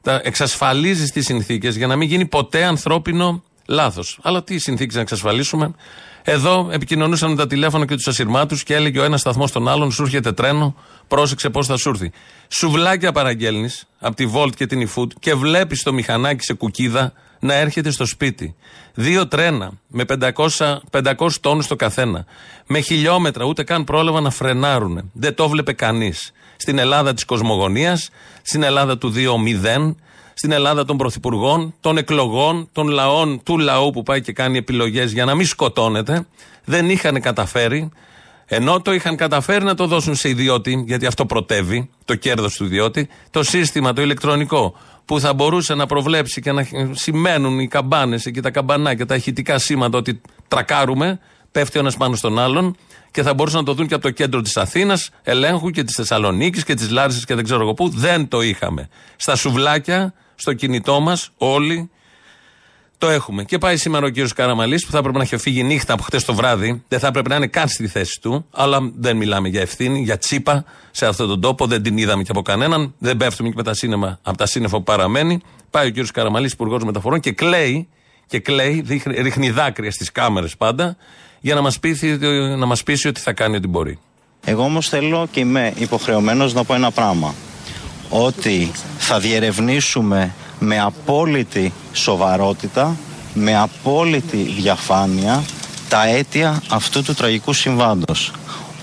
[0.00, 4.18] τα εξασφαλίζεις τις συνθήκες για να μην γίνει ποτέ ανθρώπινο Λάθος.
[4.22, 5.74] Αλλά τι συνθήκες να εξασφαλίσουμε.
[6.22, 9.92] Εδώ επικοινωνούσαν με τα τηλέφωνα και τους ασυρμάτους και έλεγε ο ένας σταθμός στον άλλον:
[9.92, 10.74] Σου έρχεται τρένο,
[11.08, 12.12] πρόσεξε πώς θα σου έρθει.
[12.48, 17.54] Σουβλάκια παραγγέλνεις από τη Volt και την eFood και βλέπεις το μηχανάκι σε κουκίδα να
[17.54, 18.54] έρχεται στο σπίτι.
[18.94, 22.24] Δύο τρένα με 500, 500 τόνους το καθένα.
[22.66, 25.10] Με χιλιόμετρα, ούτε καν πρόλαβα να φρενάρουν.
[25.12, 26.32] Δεν το βλέπει κανείς.
[26.56, 28.10] Στην Ελλάδα της κοσμογονίας,
[28.42, 29.96] στην Ελλάδα του 2-0,
[30.44, 35.12] στην Ελλάδα των πρωθυπουργών, των εκλογών, των λαών, του λαού που πάει και κάνει επιλογές
[35.12, 36.26] για να μην σκοτώνεται,
[36.64, 37.90] δεν είχαν καταφέρει,
[38.46, 42.64] ενώ το είχαν καταφέρει να το δώσουν σε ιδιώτη, γιατί αυτό προτεύει, το κέρδος του
[42.64, 48.30] ιδιώτη, το σύστημα, το ηλεκτρονικό, που θα μπορούσε να προβλέψει και να σημαίνουν οι καμπάνες
[48.32, 51.20] και τα καμπανάκια, τα ηχητικά σήματα ότι τρακάρουμε,
[51.52, 52.76] πέφτει ο ένας πάνω στον άλλον
[53.10, 55.94] και θα μπορούσαν να το δουν και από το κέντρο της Αθήνας, ελέγχου και της
[55.94, 57.88] Θεσσαλονίκης και της Λάρισα και δεν ξέρω εγώ πού.
[57.88, 58.88] Δεν το είχαμε.
[59.16, 61.90] Στα σουβλάκια στο κινητό μας, όλοι
[62.98, 63.44] το έχουμε.
[63.44, 66.24] Και πάει σήμερα ο κύριος Καραμαλής που θα έπρεπε να έχει φύγει νύχτα από χτες
[66.24, 66.82] το βράδυ.
[66.88, 68.46] Δεν θα έπρεπε να είναι καν στη θέση του.
[68.50, 71.66] Αλλά δεν μιλάμε για ευθύνη, για τσίπα σε αυτόν τον τόπο.
[71.66, 72.94] Δεν την είδαμε και από κανέναν.
[72.98, 75.40] Δεν πέφτουμε και με τα σύννεφα, από τα σύννεφα που παραμένει.
[75.70, 77.88] Πάει ο κύριος Καραμαλής, υπουργός μεταφορών και κλαίει,
[78.26, 80.96] και κλαίει, ρίχνει δάκρυα στις κάμερες πάντα,
[81.40, 82.16] για να μας πείσει,
[82.56, 83.98] να μας πείσει ότι θα κάνει ό,τι μπορεί.
[84.44, 87.34] Εγώ όμως θέλω και είμαι υποχρεωμένος να πω ένα πράγμα
[88.16, 92.96] ότι θα διερευνήσουμε με απόλυτη σοβαρότητα,
[93.34, 95.44] με απόλυτη διαφάνεια
[95.88, 98.32] τα αίτια αυτού του τραγικού συμβάντος.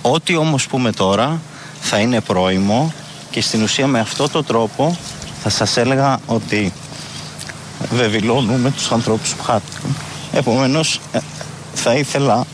[0.02, 1.42] Ό,τι όμως πούμε τώρα
[1.80, 2.94] θα είναι πρόημο
[3.30, 4.98] και στην ουσία με αυτό το τρόπο
[5.44, 6.74] θα σας έλεγα ότι
[7.92, 9.96] βεβηλώνουμε τους ανθρώπους που χάθηκαν.
[10.32, 11.20] Επομένως ε,
[11.74, 12.46] θα ήθελα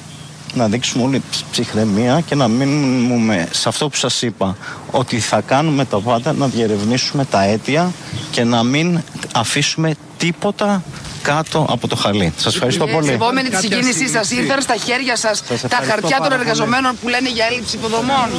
[0.54, 4.56] να δείξουμε όλη ψυχραιμία και να μείνουμε σε αυτό που σας είπα
[4.91, 7.91] ότι θα κάνουμε τα πάντα να διερευνήσουμε τα αίτια
[8.32, 9.02] και να μην
[9.34, 10.84] αφήσουμε τίποτα
[11.21, 12.34] κάτω από το χαλί.
[12.38, 13.08] Σας ευχαριστώ πολύ.
[13.08, 17.45] Σεβόμενη τη συγκίνησή σας ήρθαν στα χέρια σας, τα χαρτιά των εργαζομένων που λένε για
[17.52, 18.30] έλλειψη υποδομών.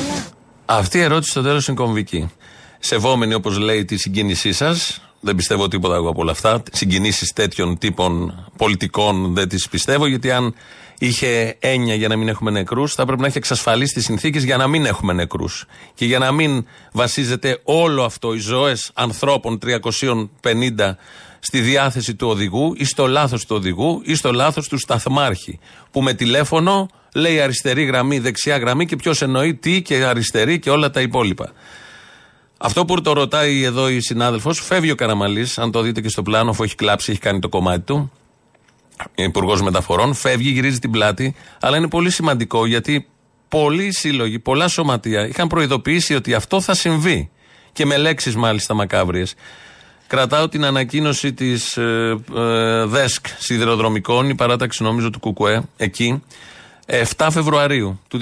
[0.64, 2.30] Αυτή η ερώτηση στο τέλος είναι κομβική.
[2.78, 6.62] Σεβόμενη όπως λέει τη συγκίνησή σας, δεν πιστεύω τίποτα εγώ από όλα αυτά.
[6.72, 10.54] Συγκινήσεις τέτοιων τύπων πολιτικών δεν τις πιστεύω, γιατί αν
[10.98, 14.56] είχε έννοια για να μην έχουμε νεκρούς, θα πρέπει να έχει εξασφαλίσει τις συνθήκες για
[14.56, 15.64] να μην έχουμε νεκρούς.
[15.94, 20.96] Και για να μην βασίζεται όλο αυτό, οι ζωές ανθρώπων 350
[21.40, 25.58] στη διάθεση του οδηγού ή στο λάθος του οδηγού ή στο λάθος του σταθμάρχη.
[25.90, 30.70] Που με τηλέφωνο λέει αριστερή γραμμή, δεξιά γραμμή και ποιος εννοεί τι και αριστερή και
[30.70, 31.52] όλα τα υπόλοιπα.
[32.58, 36.22] Αυτό που το ρωτάει εδώ η συνάδελφος, φεύγει ο Καραμαλής, αν το δείτε και στο
[36.22, 38.12] πλάνο, αφού έχει κλάψει, έχει κάνει το κομμάτι του.
[39.14, 41.34] Υπουργός Μεταφορών, φεύγει, γυρίζει την πλάτη.
[41.60, 43.06] Αλλά είναι πολύ σημαντικό γιατί
[43.48, 47.30] πολλοί σύλλογοι, πολλά σωματεία είχαν προειδοποιήσει ότι αυτό θα συμβεί.
[47.72, 49.34] Και με λέξεις μάλιστα μακάβριες.
[50.06, 56.22] Κρατάω την ανακοίνωση της ε, ε, ΔΕΣΚ σιδηροδρομικών, η παράταξη νομίζω του ΚΚΕ, εκεί,
[57.16, 58.18] 7 Φεβρουαρίου του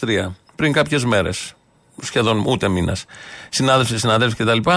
[0.00, 1.54] 2023, πριν κάποιες μέρες.
[2.02, 3.04] Σχεδόν ούτε μήνας.
[3.48, 4.70] Συνάδελφοι, συναδέλφοι κτλ.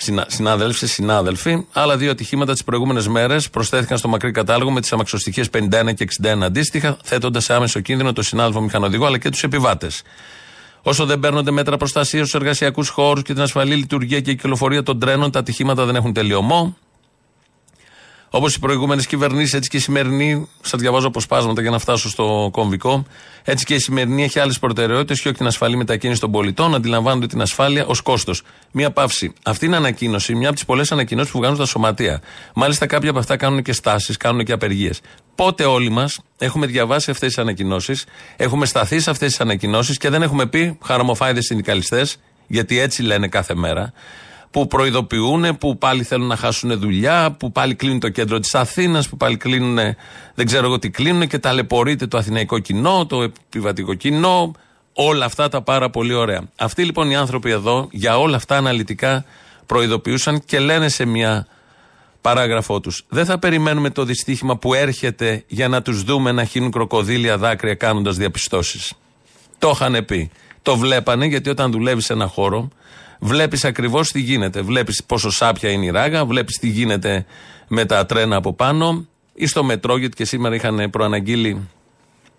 [0.00, 1.64] Συνα, συνάδελφοι, συνάδελφοι.
[1.72, 6.08] Άλλα δύο ατυχήματα τις προηγούμενες μέρες προσθέθηκαν στο μακρύ κατάλογο με τις αμαξοστοιχίες 51 και
[6.22, 10.02] 61 αντίστοιχα, θέτοντας σε άμεσο κίνδυνο το συνάδελφο μηχανοδηγό αλλά και τους επιβάτες.
[10.82, 14.98] Όσο δεν παίρνονται μέτρα προστασίας στους εργασιακούς χώρους και την ασφαλή λειτουργία και κυκλοφορία των
[14.98, 16.76] τρένων, τα ατυχήματα δεν έχουν τελειωμό.
[18.30, 22.48] Όπως οι προηγούμενες κυβερνήσεις, έτσι και η σημερινή, σας διαβάζω αποσπάσματα για να φτάσω στο
[22.52, 23.04] κομβικό.
[23.44, 26.74] Έτσι και η σημερινή έχει άλλες προτεραιότητες και όχι την ασφαλή μετακίνηση των πολιτών.
[26.74, 28.42] Αντιλαμβάνονται την ασφάλεια ως κόστος.
[28.72, 29.32] Μία παύση.
[29.42, 32.20] Αυτή είναι ανακοίνωση, μια από τις πολλές ανακοινώσεις που βγάζουν τα σωματεία.
[32.54, 35.00] Μάλιστα, κάποια από αυτά κάνουν και στάσεις, κάνουν και απεργίες.
[35.34, 38.04] Πότε όλοι μας έχουμε διαβάσει αυτές τις ανακοινώσεις,
[38.36, 43.28] έχουμε σταθεί σε αυτές τις ανακοινώσεις και δεν έχουμε πει χαραμοφάιδες συνδικαλιστές, γιατί έτσι λένε
[43.28, 43.92] κάθε μέρα
[44.50, 49.08] που προειδοποιούν, που πάλι θέλουν να χάσουν δουλειά, που πάλι κλείνουν το κέντρο της Αθήνας,
[49.08, 49.78] που πάλι κλείνουν,
[50.34, 54.52] δεν ξέρω εγώ τι κλείνουν και ταλαιπωρείται το αθηναϊκό κοινό, το επιβατικό κοινό,
[54.92, 56.42] όλα αυτά τα πάρα πολύ ωραία.
[56.56, 59.24] Αυτοί λοιπόν οι άνθρωποι εδώ για όλα αυτά αναλυτικά
[59.66, 61.46] προειδοποιούσαν και λένε σε μια
[62.20, 63.04] παράγραφό τους.
[63.08, 67.74] Δεν θα περιμένουμε το δυστύχημα που έρχεται για να τους δούμε να χύνουν κροκοδίλια δάκρυα
[67.74, 68.92] κάνοντας διαπιστώσεις.
[69.58, 70.30] Το είχαν πει.
[70.62, 72.68] Το βλέπανε γιατί όταν δουλεύει σε ένα χώρο,
[73.18, 74.60] βλέπεις ακριβώς τι γίνεται.
[74.60, 77.26] Βλέπεις πόσο σάπια είναι η ράγα, βλέπεις τι γίνεται
[77.68, 81.68] με τα τρένα από πάνω ή στο μετρό, γιατί και σήμερα είχαν προαναγγείλει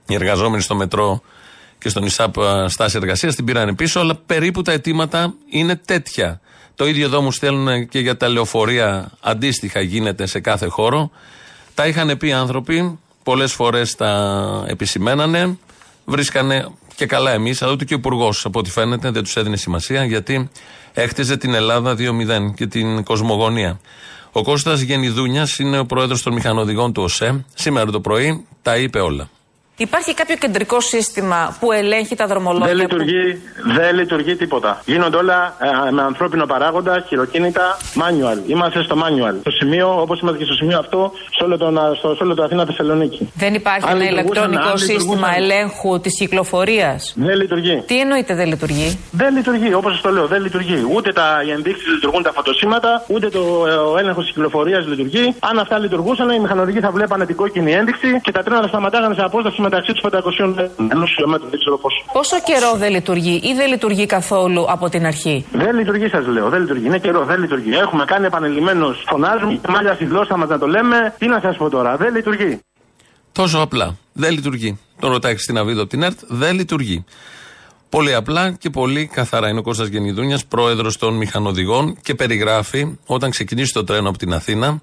[0.08, 1.22] οι εργαζόμενοι στο μετρό
[1.78, 2.36] και στον ΙΣΑΠ
[2.68, 6.42] στάση εργασίας, την πήραν πίσω, αλλά περίπου τα αιτήματα είναι τέτοια.
[6.76, 11.12] Το ίδιο εδώ μου στέλνουν και για τα λεωφορεία, αντίστοιχα γίνεται σε κάθε χώρο.
[11.74, 15.58] Τα είχαν πει άνθρωποι, πολλές φορές τα επισημένανε,
[16.06, 16.68] βρίσκανε
[17.00, 20.04] και καλά εμείς, αλλά ούτε και ο Υπουργός, από ό,τι φαίνεται, δεν τους έδινε σημασία,
[20.06, 20.50] γιατί
[20.94, 23.80] έχτιζε την Ελλάδα 2-0 και την κοσμογονία.
[24.32, 27.46] Ο Κώστας Γενιδούνιας είναι ο πρόεδρος των μηχανοδηγών του ΟΣΕ.
[27.54, 29.30] Σήμερα το πρωί τα είπε όλα.
[29.88, 32.68] Υπάρχει κάποιο κεντρικό σύστημα που ελέγχει τα δρομολόγια.
[32.68, 33.74] Δεν λειτουργεί, που...
[33.74, 34.82] δεν λειτουργεί τίποτα.
[34.86, 35.56] Γίνονται όλα
[35.88, 38.50] ε, με ανθρώπινο παράγοντα, χειροκίνητα, manual.
[38.50, 39.36] Είμαστε στο manual.
[39.40, 42.44] Στο σημείο, όπως είμαστε και στο σημείο αυτό, σε όλο το, στο, σε όλο το
[42.44, 43.32] Αθήνα Θεσσαλονίκη.
[43.36, 47.84] Δεν υπάρχει ένα ηλεκτρονικό σύστημα ελέγχου της κυκλοφορίας; Δεν λειτουργεί.
[47.88, 50.80] Τι εννοείται δεν λειτουργεί; Δεν λειτουργεί, όπως σας το λέω, δεν λειτουργεί.
[50.96, 53.42] Ούτε τα ενδείξεις λειτουργούν τα φωτοσύματα, ούτε το
[53.98, 55.36] ε, έλεγχος της κυκλοφορίας λειτουργεί.
[55.40, 59.14] Αν αυτά λειτουργούσαν, οι μηχανοδηγοί θα βλέπανε την κόκκινη ένδειξη και τα τρένα θα σταματάγανε
[59.14, 62.00] σε απόσταση μεταξύ του 500 ενός χιλιόμετρου, δεν ξέρω πόσο.
[62.14, 66.50] Πόσο καιρό δεν λειτουργεί ή δεν λειτουργεί καθόλου από την αρχή; Δεν λειτουργεί, σας λέω.
[66.50, 66.86] Δεν λειτουργεί.
[66.86, 67.72] Είναι καιρό, δεν λειτουργεί.
[67.86, 70.98] Έχουμε κάνει επανειλημμένω φωνάζουμε, μάλια στη γλώσσα μας να το λέμε.
[71.18, 72.60] Τι να σας πω τώρα, δεν λειτουργεί.
[73.32, 73.98] Τόσο απλά.
[74.14, 74.80] Δεν λειτουργεί.
[75.00, 77.06] Το ρωτάει στην Αβίδο από την ΕΡΤ, δεν λειτουργεί.
[77.90, 79.50] Πολύ απλά και πολύ καθαρά.
[79.50, 84.34] Είναι ο Κώστας Γενιδούνιας, πρόεδρος των μηχανοδηγών και περιγράφει όταν ξεκινήσει το τρένο από την
[84.34, 84.80] Αθήνα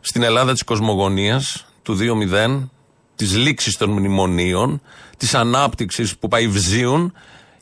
[0.00, 2.68] στην Ελλάδα της κοσμογονίας του 2.0
[3.16, 4.82] της λήξης των μνημονίων,
[5.16, 7.12] της ανάπτυξης που πάει βζίουν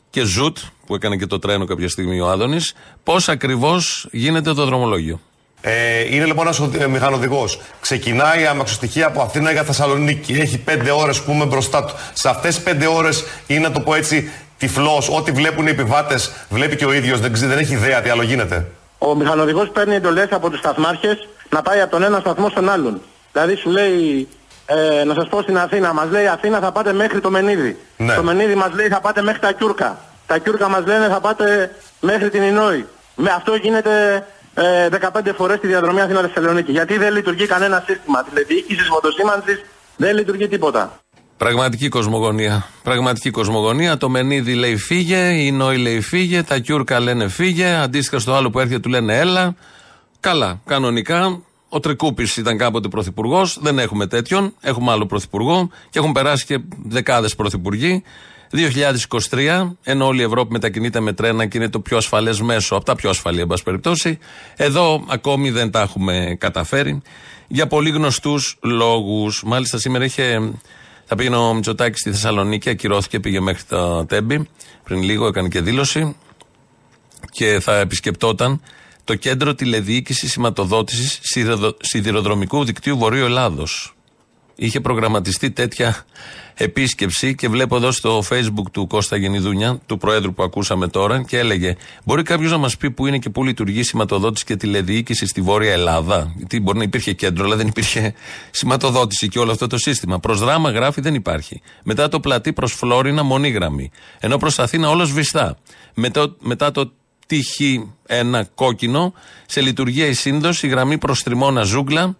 [0.09, 4.65] και ζουτ, που έκανε και το τρένο κάποια στιγμή ο Άδωνης, πώς ακριβώς γίνεται το
[4.65, 5.19] δρομολόγιο.
[5.61, 6.59] Ε, είναι λοιπόν ένας
[6.89, 7.59] μηχανοδηγός.
[7.81, 10.33] Ξεκινάει η αμαξοστοιχεία από Αθήνα για Θεσσαλονίκη.
[10.33, 11.93] Έχει πέντε ώρες που είμαι μπροστά του.
[12.13, 15.09] Σε αυτές τι πέντε ώρες είναι, να το πω έτσι, τυφλός.
[15.09, 17.19] Ό,τι βλέπουν οι επιβάτες, βλέπει και ο ίδιος.
[17.19, 18.67] Δεν, δεν έχει ιδέα τι άλλο γίνεται.
[18.97, 23.01] Ο μηχανοδηγός παίρνει εντολές από τους σταθμάρχες να πάει από τον ένα σταθμό στον άλλον.
[23.31, 24.27] Δηλαδή σου λέει
[24.75, 25.93] ε, να σας πω στην Αθήνα.
[25.93, 27.77] Μας λέει Αθήνα θα πάτε μέχρι το Μενίδη.
[27.97, 28.15] Ναι.
[28.15, 29.99] Το Μενίδη μας λέει θα πάτε μέχρι τα Κιούρκα.
[30.27, 32.85] Τα Κιούρκα μας λένε θα πάτε μέχρι την Ινόη.
[33.15, 36.71] Με αυτό γίνεται ε, 15 φορές τη διαδρομή Αθήνα Θεσσαλονίκη.
[36.71, 38.23] Γιατί δεν λειτουργεί κανένα σύστημα.
[38.23, 39.65] Τηλεδιοίκησης, φωτοσήμανσης,
[39.97, 40.99] δεν λειτουργεί τίποτα.
[41.37, 42.65] Πραγματική κοσμογονία.
[42.83, 43.97] Πραγματική κοσμογονία.
[43.97, 48.49] Το Μενίδη λέει φύγε, η Νόη λέει φύγε, τα Κιούρκα λένε φύγε, αντίστοιχα στο άλλο
[48.49, 49.55] που έρχεται του λένε έλα.
[50.19, 51.41] Καλά, κανονικά
[51.73, 53.57] ο Τρικούπης ήταν κάποτε πρωθυπουργός.
[53.61, 54.53] Δεν έχουμε τέτοιον.
[54.61, 58.03] Έχουμε άλλο πρωθυπουργό και έχουν περάσει και δεκάδες πρωθυπουργοί.
[59.29, 62.85] 2023, ενώ όλη η Ευρώπη μετακινείται με τρένα και είναι το πιο ασφαλές μέσο, από
[62.85, 64.19] τα πιο ασφαλή, εν πάση περιπτώσει,
[64.55, 67.01] εδώ ακόμη δεν τα έχουμε καταφέρει.
[67.47, 69.43] Για πολύ γνωστούς λόγους.
[69.45, 70.51] Μάλιστα, σήμερα είχε.
[71.05, 74.49] Θα πήγαινε ο Μητσοτάκης στη Θεσσαλονίκη, ακυρώθηκε, πήγε μέχρι το Τέμπη.
[74.83, 76.15] Πριν λίγο έκανε και δήλωση
[77.31, 78.61] και θα επισκεπτόταν
[79.03, 81.19] το κέντρο τηλεδιοίκησης σηματοδότησης
[81.81, 83.95] σιδηροδρομικού δικτύου Βορείου Ελλάδος.
[84.55, 86.05] Είχε προγραμματιστεί τέτοια
[86.53, 91.37] επίσκεψη και βλέπω εδώ στο facebook του Κώστα Γενιδούνια, του Προέδρου που ακούσαμε τώρα, και
[91.37, 95.41] έλεγε: Μπορεί κάποιος να μας πει που είναι και πού λειτουργεί σηματοδότηση και τηλεδιοίκηση στη
[95.41, 98.13] Βόρεια Ελλάδα; Γιατί μπορεί να υπήρχε κέντρο, αλλά δεν υπήρχε
[98.51, 100.19] σηματοδότηση και όλο αυτό το σύστημα.
[100.19, 101.61] Προς δράμα γράφει δεν υπάρχει.
[101.83, 103.91] Μετά το πλατή προς Φλόρινα μονή γραμμή.
[104.19, 105.57] Ενώ προς Αθήνα όλος σβηστά.
[105.93, 106.91] Μετά, μετά το
[107.31, 109.13] τύχη ένα κόκκινο.
[109.45, 112.15] Σε λειτουργία η σύνδοση, η γραμμή προς Τριμώνα Ζούγκλα.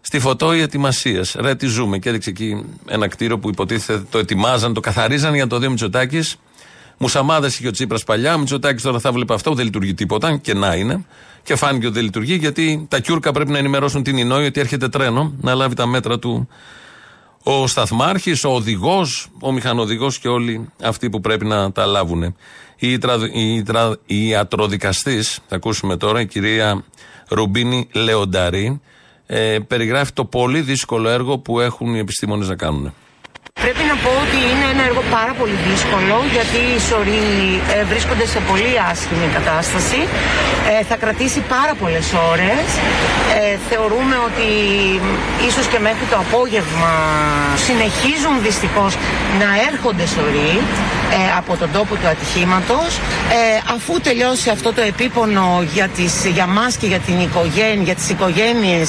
[0.00, 1.20] Στη φωτό οι ετοιμασίε.
[1.36, 1.98] Ρε, τι ζούμε.
[1.98, 5.66] Και έδειξε εκεί ένα κτίριο που υποτίθεται το ετοιμάζαν, το καθαρίζαν για να το δει
[5.66, 6.36] ο Μητσοτάκης.
[6.98, 8.34] Μουσαμάδες είχε ο Τσίπρας παλιά.
[8.34, 10.36] Ο Μητσοτάκης τώρα θα βλέπει αυτό, δεν λειτουργεί τίποτα.
[10.36, 11.04] Και να είναι.
[11.42, 14.88] Και φάνηκε ότι δεν λειτουργεί γιατί τα Κιούρκα πρέπει να ενημερώσουν την Ινόη ότι έρχεται
[14.88, 16.48] τρένο να λάβει τα μέτρα του
[17.42, 22.36] ο σταθμάρχης, ο οδηγός, ο μηχανοδηγός και όλοι αυτοί που πρέπει να τα λάβουν.
[22.78, 26.84] Η, τρα, η, τρα, η ιατροδικαστή, θα ακούσουμε τώρα, η κυρία
[27.28, 28.80] Ρουμπίνη Λεονταρή,
[29.26, 32.94] ε, περιγράφει το πολύ δύσκολο έργο που έχουν οι επιστήμονες να κάνουν.
[33.62, 37.26] Πρέπει να πω ότι είναι ένα έργο πάρα πολύ δύσκολο γιατί οι σωροί
[37.74, 40.00] ε, βρίσκονται σε πολύ άσχημη κατάσταση.
[40.70, 42.66] Ε, θα κρατήσει πάρα πολλές ώρες.
[43.38, 44.48] Ε, θεωρούμε ότι
[45.48, 46.94] ίσως και μέχρι το απόγευμα
[47.66, 48.92] συνεχίζουν δυστυχώς
[49.40, 50.54] να έρχονται σωροί
[51.16, 52.90] ε, από τον τόπο του ατυχήματος.
[53.74, 58.08] αφού τελειώσει αυτό το επίπονο για, τις, για μας και για, την οικογένεια, για τις
[58.10, 58.88] οικογένειες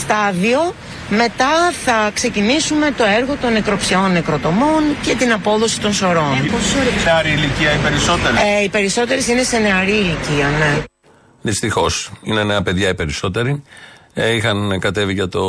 [0.00, 0.74] στάδιο
[1.08, 6.34] μετά θα ξεκινήσουμε το έργο των νεκροψιών νεκροτομών και την απόδοση των σωρών.
[6.34, 8.40] Σε νεαρή ηλικία οι περισσότερες.
[8.40, 10.82] Ε, οι περισσότερες είναι σε νεαρή ηλικία, ναι.
[11.42, 12.10] Δυστυχώς.
[12.22, 13.62] Είναι νέα παιδιά οι περισσότεροι.
[14.14, 15.42] Ε, είχαν κατέβει για το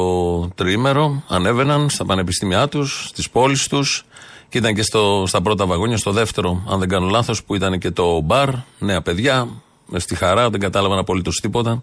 [0.47, 4.05] τρίμερο, ανέβαιναν στα πανεπιστήμια τους, στις πόλεις τους
[4.49, 7.79] και ήταν και στο, στα πρώτα βαγόνια, στο δεύτερο, αν δεν κάνω λάθος, που ήταν
[7.79, 8.49] και το μπαρ.
[8.79, 9.47] Νέα παιδιά,
[9.95, 11.81] στη χαρά, δεν κατάλαβαν απολύτως τίποτα.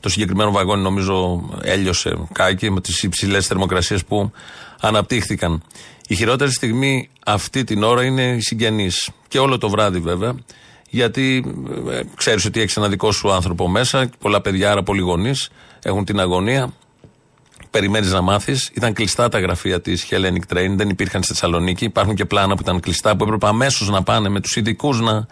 [0.00, 4.32] Το συγκεκριμένο βαγόνι νομίζω έλειωσε κάκι με τις υψηλές θερμοκρασίες που
[4.80, 5.62] αναπτύχθηκαν.
[6.08, 9.10] Η χειρότερη στιγμή αυτή την ώρα είναι οι συγγενείς.
[9.28, 10.34] Και όλο το βράδυ βέβαια.
[10.90, 11.54] Γιατί
[11.90, 15.50] ε, ξέρεις ότι έχεις ένα δικό σου άνθρωπο μέσα, πολλά παιδιά, άρα πολλοί γονείς
[15.82, 16.72] έχουν την αγωνία.
[17.70, 18.70] Περιμένεις να μάθεις.
[18.74, 21.84] Ήταν κλειστά τα γραφεία της Hellenic Train, δεν υπήρχαν στη Θεσσαλονίκη.
[21.84, 25.26] Υπάρχουν και πλάνα που ήταν κλειστά που έπρεπε αμέσως να πάνε με τους ειδικούς να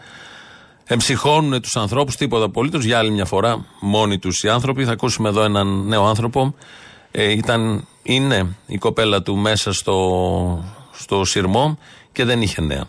[0.85, 2.85] εμψυχώνουν τους ανθρώπους, τίποτα απολύτως.
[2.85, 4.85] Για άλλη μια φορά, μόνοι τους οι άνθρωποι.
[4.85, 6.55] Θα ακούσουμε εδώ έναν νέο άνθρωπο.
[7.11, 11.79] Ε, ήταν, είναι η κοπέλα του μέσα στο, στο σειρμό
[12.13, 12.85] και δεν είχε νέα.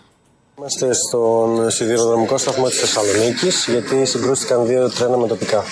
[0.58, 5.64] Είμαστε στον σιδηροδρομικό σταθμό της Θεσσαλονίκης γιατί συγκρούστηκαν δύο τρένα με τοπικά.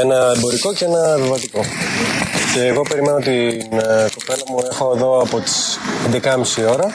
[0.00, 1.60] Ένα εμπορικό και ένα επιβατικό.
[2.54, 5.78] Και εγώ περιμένω την ε, κοπέλα μου, έχω εδώ από τις
[6.12, 6.86] 11.30 ώρα.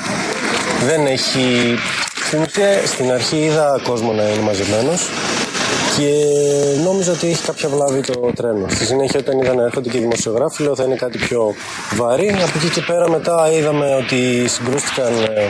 [0.86, 1.75] Δεν έχει
[2.25, 5.09] στην ουσία στην αρχή είδα κόσμο να είναι μαζεμένος
[5.97, 6.11] και
[6.83, 8.65] νόμιζα ότι έχει κάποια βλάβη το τρένο.
[8.69, 11.53] Στη συνέχεια, όταν είδα να έρχονται και οι δημοσιογράφοι, λέω θα είναι κάτι πιο
[11.95, 12.29] βαρύ.
[12.29, 15.43] Από εκεί και πέρα, μετά είδαμε ότι συγκρούστηκαν ε,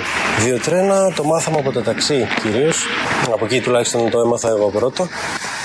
[0.43, 1.13] δύο τρένα.
[1.15, 2.85] Το μάθαμε από τα ταξί κυρίως.
[3.33, 5.07] Από εκεί τουλάχιστον το έμαθα εγώ πρώτο.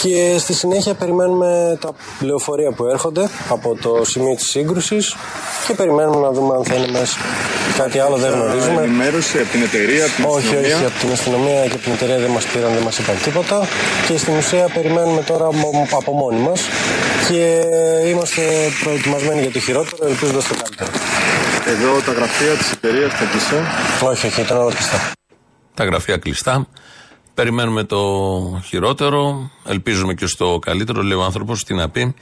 [0.02, 5.16] Και στη συνέχεια περιμένουμε τα λεωφορεία που έρχονται από το σημείο της σύγκρουσης
[5.66, 7.18] και περιμένουμε να δούμε αν θα είναι μέσα.
[7.76, 8.82] Κάτι άλλο δεν γνωρίζουμε.
[8.82, 10.76] Ενημέρωση από την εταιρεία, από την όχι, αστυνομία.
[10.76, 13.68] Όχι, από την αστυνομία και από την εταιρεία δεν μας πήραν, δεν μας είπαν τίποτα.
[14.06, 15.48] Και στην ουσία περιμένουμε τώρα
[16.00, 16.60] από μόνοι μας
[17.28, 17.62] και
[18.10, 18.42] είμαστε
[18.82, 20.90] προετοιμασμένοι για το χειρότερο, ελπίζοντας το καλύτερο.
[21.66, 23.58] Εδώ τα γραφεία της εταιρείας τα κλειστά.
[24.10, 24.98] Όχι, όχι, ήταν όλα κλειστά.
[25.74, 26.66] Τα γραφεία κλειστά.
[27.40, 28.02] Περιμένουμε το
[28.66, 32.14] χειρότερο, ελπίζουμε και στο καλύτερο, λέει ο άνθρωπος, τι να πει.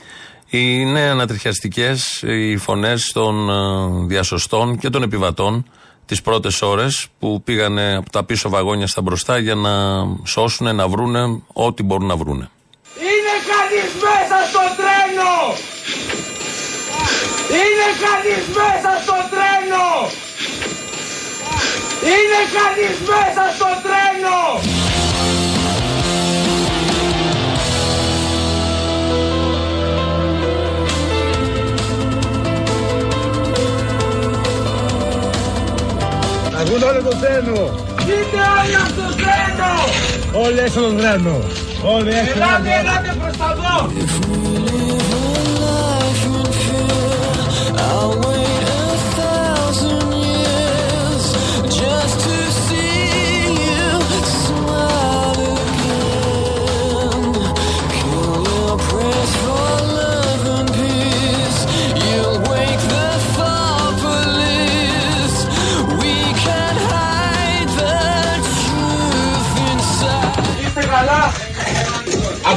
[0.49, 5.65] Είναι ανατριχιαστικές οι φωνές των ε, διασωστών και των επιβατών
[6.05, 9.71] τις πρώτες ώρες που πήγανε από τα πίσω βαγόνια στα μπροστά για να
[10.25, 12.49] σώσουν, να βρούνε ό,τι μπορούν να βρούνε.
[12.95, 15.33] Είναι κανείς μέσα στο τρένο!
[17.59, 19.87] Είναι κανείς μέσα στο τρένο!
[22.13, 24.78] Είναι κανείς μέσα στο τρένο!
[36.65, 37.59] Βγουν όλο το τρένο.
[37.99, 39.71] Είστε όλοι από το τρένο.
[40.45, 41.35] Όλοι έξω το τρένο.
[41.95, 42.31] Όλοι έξω.
[42.35, 43.77] Ελάτε, ελάτε προς τα δω.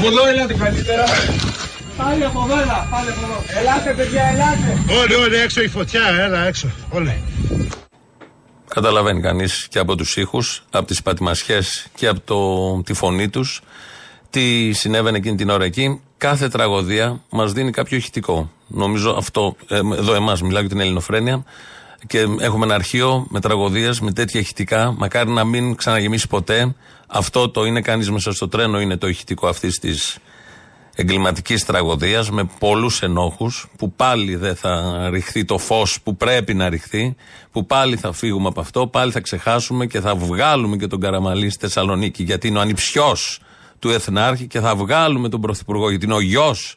[0.03, 1.05] Από εδώ ελάτε καλύτερα.
[1.97, 2.55] Πάλι από εδώ,
[2.91, 3.61] πάλι από εδώ.
[3.61, 5.01] Ελάτε παιδιά, ελάτε.
[5.01, 7.23] Όλοι, όλοι έξω η φωτιά, έλα έξω, όλοι.
[8.69, 13.63] Καταλαβαίνει κανείς και από τους ήχους, από τις πατημασιές και από το, τη φωνή τους
[14.31, 16.01] τι συνέβαινε εκείνη την ώρα εκεί.
[16.17, 18.51] Κάθε τραγωδία μας δίνει κάποιο ηχητικό.
[18.67, 21.45] Νομίζω αυτό, ε, εδώ εμάς μιλάω για την ελληνοφρένεια,
[22.07, 24.95] και έχουμε ένα αρχείο με τραγωδίες, με τέτοια ηχητικά.
[24.99, 26.75] Μακάρι να μην ξαναγεμίσει ποτέ.
[27.07, 30.19] Αυτό το είναι κανείς μέσα στο τρένο, είναι το ηχητικό αυτής της
[30.95, 36.69] εγκληματικής τραγωδίας με πολλούς ενόχους που πάλι δεν θα ρηχθεί το φως που πρέπει να
[36.69, 37.17] ρηχθεί,
[37.53, 41.51] που πάλι θα φύγουμε από αυτό, πάλι θα ξεχάσουμε και θα βγάλουμε και τον Καραμαλή
[41.51, 43.41] στη Θεσσαλονίκη γιατί είναι ο ανιψιός
[43.79, 46.77] του Εθνάρχη και θα βγάλουμε τον Πρωθυπουργό γιατί είναι ο γιος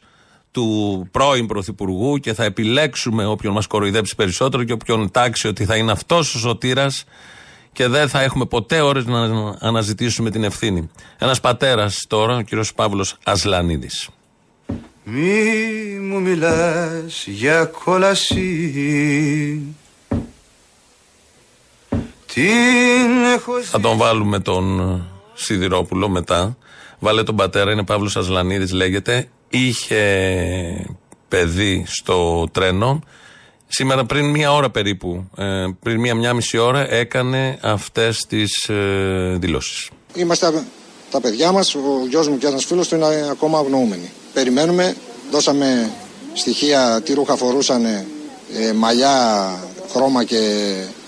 [0.56, 5.76] του πρώην Πρωθυπουργού και θα επιλέξουμε όποιον μας κοροϊδέψει περισσότερο και όποιον τάξει ότι θα
[5.76, 7.04] είναι αυτός ο σωτήρας
[7.72, 9.20] και δεν θα έχουμε ποτέ ώρες να
[9.60, 10.90] αναζητήσουμε την ευθύνη.
[11.18, 14.08] Ένας πατέρας τώρα, ο κύριος Παύλος Ασλανίδης.
[15.04, 18.42] Μη μου μιλάς για κόλαση.
[23.62, 25.02] Θα τον βάλουμε τον
[25.34, 26.56] Σιδηρόπουλο μετά.
[26.98, 29.28] Βάλε τον πατέρα, είναι Παύλος Ασλανίδης λέγεται.
[29.48, 30.96] Είχε
[31.28, 33.02] παιδί στο τρένο
[33.68, 35.44] Σήμερα πριν μία ώρα περίπου, ε,
[35.82, 39.90] πριν μία μία μισή ώρα έκανε αυτές τις ε, δηλώσεις.
[40.14, 40.64] Είμαστε
[41.10, 44.10] τα παιδιά μας, ο γιος μου και ένας φίλος του είναι ακόμα αγνοούμενοι.
[44.32, 44.96] Περιμένουμε,
[45.30, 45.90] δώσαμε
[46.32, 48.06] στοιχεία τι ρούχα φορούσαν, ε,
[48.74, 49.14] μαλλιά,
[49.92, 50.38] χρώμα και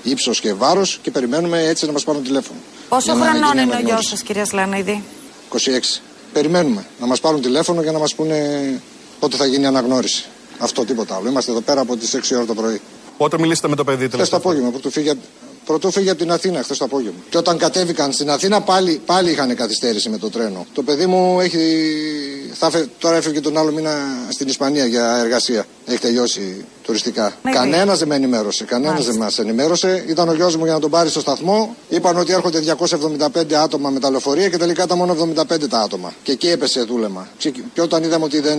[0.02, 2.58] ύψος και βάρος και περιμένουμε έτσι να μας πάρουν τηλέφωνο.
[2.88, 5.02] Πόσο χρονών είναι ο γιος σας κυρία Σλανίδη;
[5.48, 6.02] 26.
[6.32, 8.80] Περιμένουμε να μας πάρουν τηλέφωνο για να μας πούνε
[9.20, 10.24] πότε θα γίνει η αναγνώριση.
[10.58, 11.28] Αυτό τίποτα άλλο.
[11.28, 12.80] Είμαστε εδώ πέρα από τις 6 ώρα το πρωί.
[13.16, 14.24] Πότε μιλήσατε με το παιδί τελευταία.
[14.24, 15.12] Χθες το απόγευμα, πρωτού φύγει,
[15.68, 17.20] πρωτού φύγει από την Αθήνα, χθες το απόγευμα.
[17.30, 20.66] Και όταν κατέβηκαν στην Αθήνα πάλι, πάλι είχαν καθυστέρηση με το τρένο.
[20.72, 21.60] Το παιδί μου έχει.
[22.52, 23.92] Θα τώρα έφευγε τον άλλο μήνα
[24.28, 25.66] στην Ισπανία για εργασία.
[25.86, 27.36] Έχει τελειώσει τουριστικά.
[27.52, 28.64] Κανένας δεν με ενημέρωσε.
[28.64, 30.04] Κανένας δεν μας ενημέρωσε.
[30.08, 31.76] Ήταν ο γιος μου για να τον πάρει στο σταθμό.
[31.88, 36.12] Είπαν ότι έρχονται 275 άτομα με τα λεωφορεία και τελικά ήταν μόνο 75 τα άτομα.
[36.22, 37.28] Και εκεί έπεσε δούλεμα.
[37.72, 38.58] Και όταν είδαμε ότι δεν,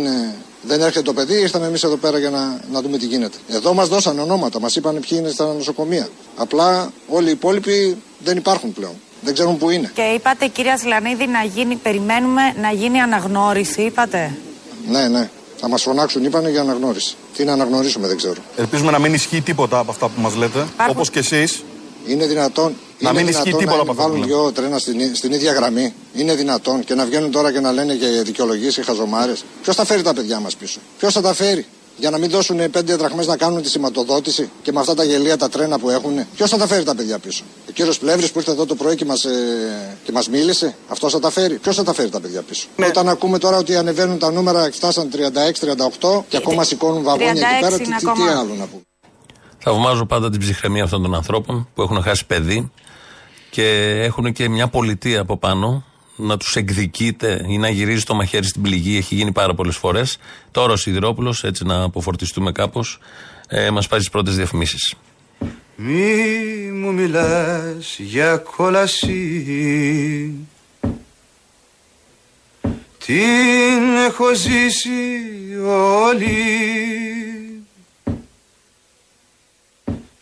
[0.62, 3.38] δεν έρχεται το παιδί, ήρθαμε εμείς εδώ πέρα για να, να δούμε τι γίνεται.
[3.48, 6.08] Εδώ μας δώσαν ονόματα, μας είπαν ποιοι είναι στα νοσοκομεία.
[6.36, 8.94] Απλά όλοι οι υπόλοιποι δεν υπάρχουν πλέον.
[9.22, 9.92] Δεν ξέρουν πού είναι.
[9.94, 14.38] Και είπατε, κυρία Σλανίδη, να γίνει, περιμένουμε να γίνει αναγνώριση, είπατε;
[14.88, 15.30] Ναι, ναι.
[15.58, 17.16] Θα μας φωνάξουν, είπανε, για αναγνώριση.
[17.36, 18.42] Τι να αναγνωρίσουμε, δεν ξέρω.
[18.56, 20.66] Ελπίζουμε να μην ισχύει τίποτα από αυτά που μας λέτε.
[20.90, 21.64] Όπως και εσείς.
[22.06, 22.76] Είναι δυνατόν.
[23.00, 24.04] Να είναι μην ισχύει τίποτα από αυτά.
[24.04, 25.94] Να βάλουν δυο τρένα στην, στην ίδια γραμμή.
[26.14, 29.44] Είναι δυνατόν και να βγαίνουν τώρα και να λένε για δικαιολογίες ή χαζομάρες.
[29.64, 31.66] Ποιος θα φέρει τα παιδιά μας πίσω; Ποιος θα τα φέρει;
[31.98, 35.38] Για να μην δώσουν πέντε δραχμές να κάνουν τη σηματοδότηση και με αυτά τα γελία
[35.38, 36.26] τα τρένα που έχουν.
[36.36, 38.96] Ποιος θα τα φέρει τα παιδιά πίσω; Ο κύριος Πλεύρης που ήρθε εδώ το πρωί
[38.96, 42.42] και μας ε, μας μίλησε, αυτός θα τα φέρει; Ποιος θα τα φέρει τα παιδιά
[42.42, 42.86] πίσω; Ναι.
[42.86, 45.10] Όταν ακούμε τώρα ότι ανεβαίνουν τα νούμερα, φτάσαν
[46.02, 48.82] 36-38 και ακόμα σηκώνουν βαγόνια εκεί πέρα, τι, τι, τι άλλο να πούμε;
[49.62, 52.72] Θαυμάζω πάντα την ψυχραιμία αυτών των ανθρώπων που έχουν χάσει παιδί
[53.50, 55.84] και έχουν και μια πολιτεία από πάνω
[56.16, 58.98] να τους εκδικείται ή να γυρίζει το μαχαίρι στην πληγή.
[58.98, 60.18] Έχει γίνει πάρα πολλές φορές.
[60.52, 63.00] Τώρα ο Σιδηρόπουλος, έτσι να αποφορτιστούμε κάπως,
[63.48, 64.96] ε, μας πάει τις πρώτες διαφημίσεις.
[65.76, 69.14] Μη μου μιλάς για κόλαση
[73.06, 74.90] Την έχω ζήσει
[75.66, 76.34] όλη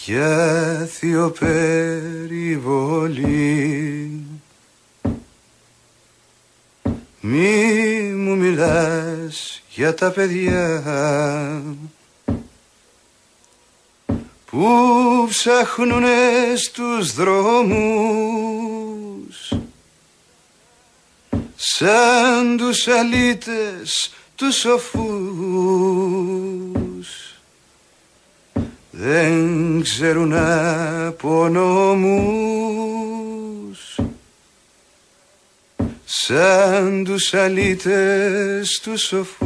[0.04, 2.74] για θείο περιβολή
[7.26, 10.82] μη μου μιλάς για τα παιδιά
[14.50, 14.68] που
[15.28, 16.08] ψάχνουνε
[16.56, 17.72] στους δρόμους.
[21.56, 25.04] Σαν τους αλήτες τους σοφούς.
[28.90, 32.83] Δεν ξέρουν από νόμους
[36.26, 39.44] σαν τους αλήτες τους σοφούς.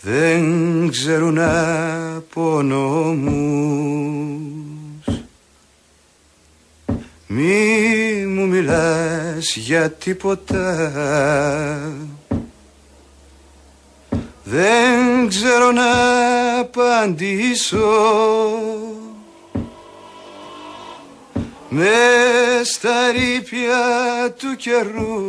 [0.00, 3.24] Δεν ξέρουν από νόμους.
[7.26, 10.92] Μη μου μιλάς για τίποτα.
[14.44, 15.90] Δεν ξέρω να
[16.58, 17.78] απαντήσω
[21.76, 25.24] μες στα ρήπια του καιρού.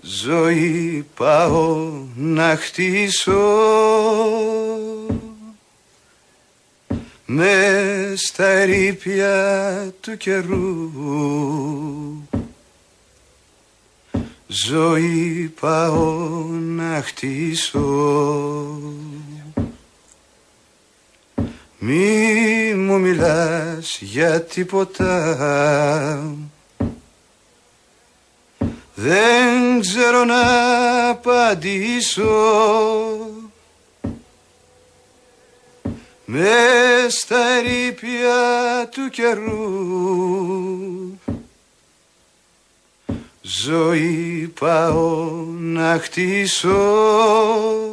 [0.00, 3.42] Ζωή πάω να χτίσω.
[7.26, 10.90] Μες στα ερήπια του καιρού.
[14.46, 17.80] Ζωή πάω να χτίσω
[21.86, 26.36] μη μου μιλάς για τίποτα.
[28.94, 32.24] Δεν ξέρω να απαντήσω.
[36.24, 36.50] Με
[37.08, 39.58] στα ερήπια του καιρού.
[43.40, 47.83] Ζωή πάω να χτίσω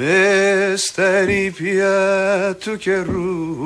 [0.00, 3.56] με στα ερήπια του καιρού.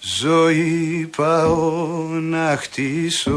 [0.00, 3.32] Ζωή πάω να χτίσω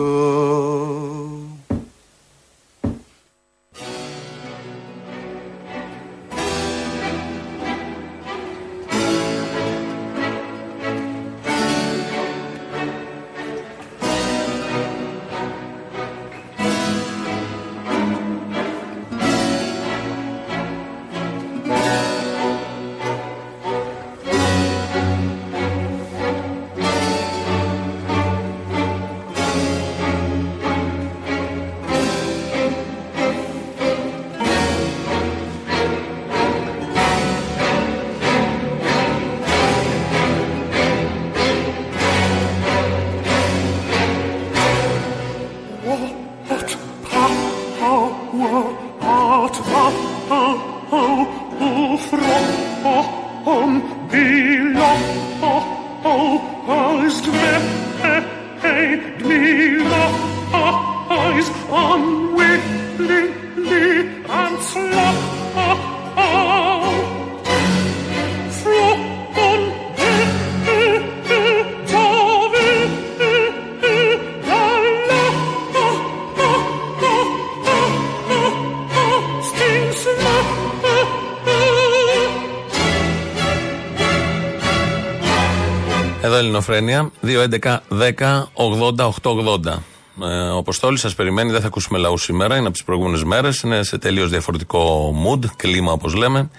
[87.50, 89.10] 2.11.10.80.880.
[89.22, 89.78] 80.
[90.24, 93.62] Ε, ο Αποστόλης σας περιμένει, δεν θα ακούσουμε λαούς σήμερα, είναι από τις προηγούμενες μέρες,
[93.62, 96.50] είναι σε τελείως διαφορετικό mood, κλίμα όπως λέμε.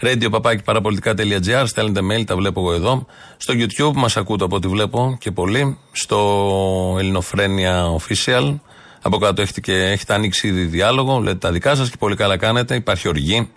[0.00, 3.06] Radio παπάκι παραπολιτικά.gr, στέλνετε mail, τα βλέπω εγώ εδώ.
[3.36, 5.78] Στο YouTube μας ακούτε από ό,τι βλέπω και πολύ.
[5.92, 8.54] Στο Ελληνοφρένια Official.
[9.02, 12.36] Από κάτω έχετε, και, έχετε ανοίξει ήδη διάλογο, λέτε τα δικά σας και πολύ καλά
[12.36, 12.74] κάνετε.
[12.74, 13.48] Υπάρχει οργή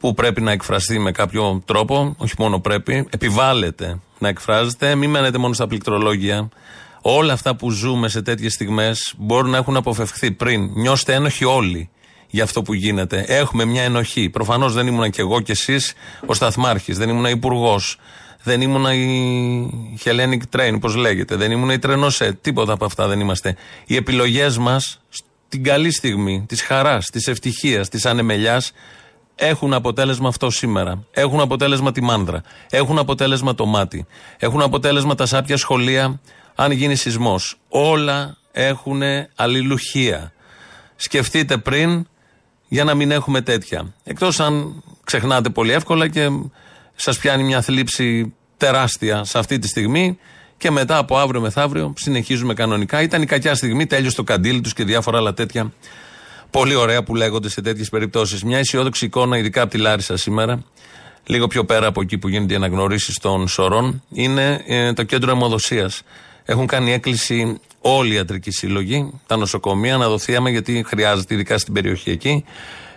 [0.00, 4.94] που πρέπει να εκφραστεί με κάποιο τρόπο, όχι μόνο πρέπει, επιβάλλεται να εκφράζεται.
[4.94, 6.48] Μην μένετε μόνο στα πληκτρολόγια.
[7.00, 10.70] Όλα αυτά που ζούμε σε τέτοιες στιγμές μπορούν να έχουν αποφευχθεί πριν.
[10.74, 11.90] Νιώστε ένοχοι όλοι
[12.30, 13.24] για αυτό που γίνεται.
[13.28, 14.30] Έχουμε μια ενοχή.
[14.30, 15.92] Προφανώς δεν ήμουν κι εγώ κι εσείς
[16.26, 17.98] ο Σταθμάρχης, δεν ήμουν υπουργός,
[18.42, 22.38] δεν ήμουν η Hellenic Train, όπως λέγεται, δεν ήμουν η Τρενοσέ.
[22.40, 23.56] Τίποτα από αυτά δεν είμαστε.
[23.86, 28.72] Οι επιλογές μας στην καλή στιγμή της χαράς, της ευτυχίας, της ανεμελιάς
[29.36, 31.04] έχουν αποτέλεσμα αυτό σήμερα.
[31.10, 32.42] Έχουν αποτέλεσμα τη μάνδρα.
[32.70, 34.06] Έχουν αποτέλεσμα το μάτι.
[34.38, 36.20] Έχουν αποτέλεσμα τα σάπια σχολεία
[36.54, 37.58] αν γίνει σεισμός.
[37.68, 39.02] Όλα έχουν
[39.34, 40.32] αλληλουχία.
[40.96, 42.06] Σκεφτείτε πριν
[42.68, 43.94] για να μην έχουμε τέτοια.
[44.04, 46.28] Εκτός αν ξεχνάτε πολύ εύκολα και
[46.94, 50.18] σας πιάνει μια θλίψη τεράστια σε αυτή τη στιγμή
[50.56, 53.02] και μετά από αύριο μεθαύριο συνεχίζουμε κανονικά.
[53.02, 55.72] Ήταν η κακιά στιγμή, τέλειωσε το καντήλι τους και διάφορα άλλα τέτοια
[56.58, 58.44] πολύ ωραία που λέγονται σε τέτοιες περιπτώσεις.
[58.44, 60.62] Μια αισιόδοξη εικόνα, ειδικά από τη Λάρισα σήμερα,
[61.26, 65.30] λίγο πιο πέρα από εκεί που γίνεται η αναγνωρίση των σωρών, είναι ε, το κέντρο
[65.30, 66.02] αιμοδοσίας.
[66.44, 71.58] Έχουν κάνει έκκληση όλοι οι ιατρικοί σύλλογοι, τα νοσοκομεία, να δοθεί άμα γιατί χρειάζεται, ειδικά
[71.58, 72.44] στην περιοχή εκεί.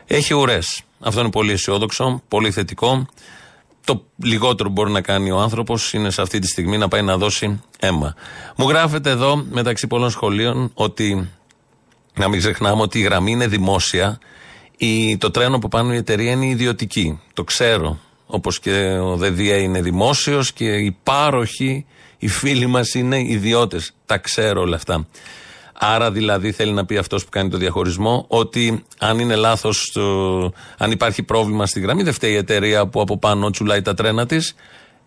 [0.08, 0.82] Έχει ουρές.
[1.00, 3.06] Αυτό είναι πολύ αισιόδοξο, πολύ θετικό.
[3.86, 7.02] Το λιγότερο που μπορεί να κάνει ο άνθρωπος είναι σε αυτή τη στιγμή να πάει
[7.02, 8.16] να δώσει αίμα.
[8.56, 11.30] Μου γράφεται εδώ, μεταξύ πολλών σχολείων, ότι
[12.20, 14.20] να μην ξεχνάμε ότι η γραμμή είναι δημόσια.
[14.78, 17.20] Η, το τρένο που πάνω η εταιρεία είναι ιδιωτική.
[17.34, 18.00] Το ξέρω.
[18.26, 21.86] Όπως και ο ΔΔΕ είναι δημόσιος και οι πάροχοι,
[22.18, 23.94] οι φίλοι μας είναι ιδιώτες.
[24.06, 25.08] Τα ξέρω όλα αυτά.
[25.74, 29.98] Άρα δηλαδή θέλει να πει αυτός που κάνει το διαχωρισμό ότι αν είναι λάθος,
[30.78, 34.26] αν υπάρχει πρόβλημα στη γραμμή, δεν φταίει η εταιρεία που από πάνω τσουλάει τα τρένα
[34.26, 34.56] της.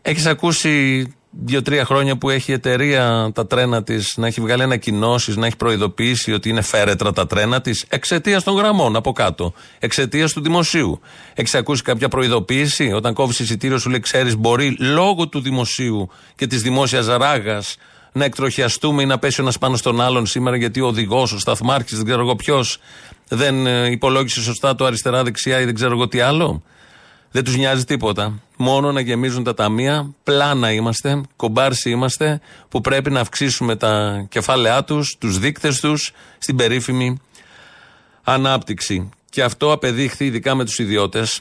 [0.02, 1.06] Έχεις ακούσει
[1.40, 5.56] δύο-τρία χρόνια που έχει η εταιρεία τα τρένα της να έχει βγάλει ανακοινώσεις, να έχει
[5.56, 9.52] προειδοποιήσει ότι είναι φέρετρα τα τρένα της εξαιτίας των γραμμών από κάτω.
[9.78, 11.00] Εξαιτίας του δημοσίου.
[11.34, 16.46] Έχεις ακούσει κάποια προειδοποίηση; Όταν κόβεις εισιτήριο, σου λέει: Ξέρεις, μπορεί λόγω του δημοσίου και
[16.46, 17.76] της δημόσιας ράγας
[18.12, 21.38] να εκτροχιαστούμε ή να πέσει ο ένας πάνω στον άλλον σήμερα γιατί ο οδηγός, ο
[21.38, 22.78] σταθμάρχης, δεν ξέρω εγώ ποιος,
[23.28, 26.62] δεν ε, υπολόγισε σωστά το αριστερά-δεξιά ή δεν ξέρω εγώ τι άλλο;
[27.32, 28.40] Δεν τους νοιάζει τίποτα.
[28.56, 30.14] Μόνο να γεμίζουν τα ταμεία.
[30.24, 36.56] Πλάνα είμαστε, κομπάρσι είμαστε, που πρέπει να αυξήσουμε τα κεφάλαιά τους, τους δείκτες τους, στην
[36.56, 37.20] περίφημη
[38.22, 39.08] ανάπτυξη.
[39.30, 41.40] Και αυτό απεδείχθη ειδικά με τους ιδιώτες.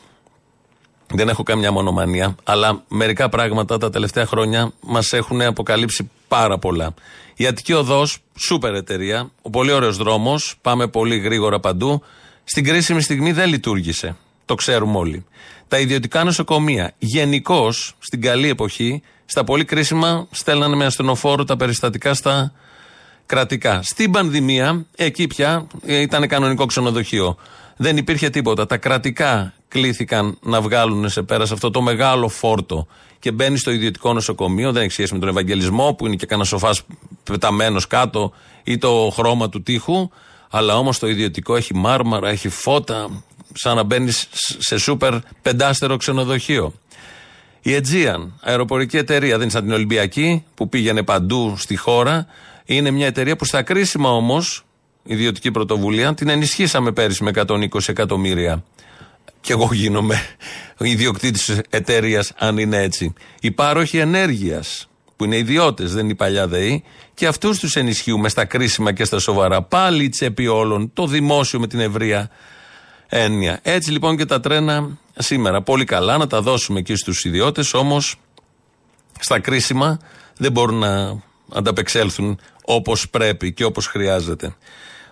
[1.14, 6.94] Δεν έχω καμιά μονομανία, αλλά μερικά πράγματα τα τελευταία χρόνια μας έχουν αποκαλύψει πάρα πολλά.
[7.36, 12.02] Η Αττική Οδός, σούπερ εταιρεία, ο πολύ ωραίος δρόμος, πάμε πολύ γρήγορα παντού.
[12.44, 14.16] Στην κρίσιμη στιγμή δεν λειτουργήσε.
[14.46, 15.26] Το ξέρουμε όλοι.
[15.68, 22.14] Τα ιδιωτικά νοσοκομεία, γενικώς στην καλή εποχή, στα πολύ κρίσιμα, στέλνανε με ασθενοφόρο τα περιστατικά
[22.14, 22.54] στα
[23.26, 23.82] κρατικά.
[23.84, 27.38] Στην πανδημία, εκεί πια ήταν κανονικό ξενοδοχείο.
[27.78, 28.66] Δεν υπήρχε τίποτα.
[28.66, 32.88] Τα κρατικά κλήθηκαν να βγάλουν σε πέρα σε αυτό το μεγάλο φόρτο
[33.20, 34.72] και μπαίνει στο ιδιωτικό νοσοκομείο.
[34.72, 36.76] Δεν έχει σχέση με τον Ευαγγελισμό που είναι και κανένα σοφά
[37.24, 38.32] πεταμένος κάτω
[38.64, 40.10] ή το χρώμα του τείχου.
[40.50, 43.24] Αλλά όμως το ιδιωτικό έχει μάρμαρα, έχει φώτα,
[43.54, 44.28] σαν να μπαίνεις
[44.58, 46.74] σε σούπερ πεντάστερο ξενοδοχείο.
[47.62, 52.28] Η Aegean, αεροπορική εταιρεία, δεν είναι σαν την Ολυμπιακή που πήγαινε παντού στη χώρα.
[52.66, 54.66] Είναι μια εταιρεία που στα κρίσιμα όμως,
[55.04, 58.64] ιδιωτική πρωτοβουλία, την ενισχύσαμε πέρυσι με 120 εκατομμύρια.
[59.42, 60.22] Και εγώ γίνομαι
[60.78, 63.14] ιδιοκτήτης εταιρείας, αν είναι έτσι.
[63.42, 66.84] Οι πάροχοι ενέργειας, που είναι ιδιώτες, δεν είναι η παλιά ΔΕΗ,
[67.14, 69.62] και αυτούς τους ενισχύουμε στα κρίσιμα και στα σοβαρά.
[69.62, 72.30] Πάλι η τσέπη όλων, το δημόσιο με την ευρεία
[73.14, 73.60] έννοια.
[73.62, 75.62] Έτσι λοιπόν και τα τρένα σήμερα.
[75.62, 78.16] Πολύ καλά να τα δώσουμε εκεί στους ιδιώτες, όμως
[79.20, 80.00] στα κρίσιμα
[80.38, 81.22] δεν μπορούν να
[81.54, 84.56] ανταπεξέλθουν όπως πρέπει και όπως χρειάζεται.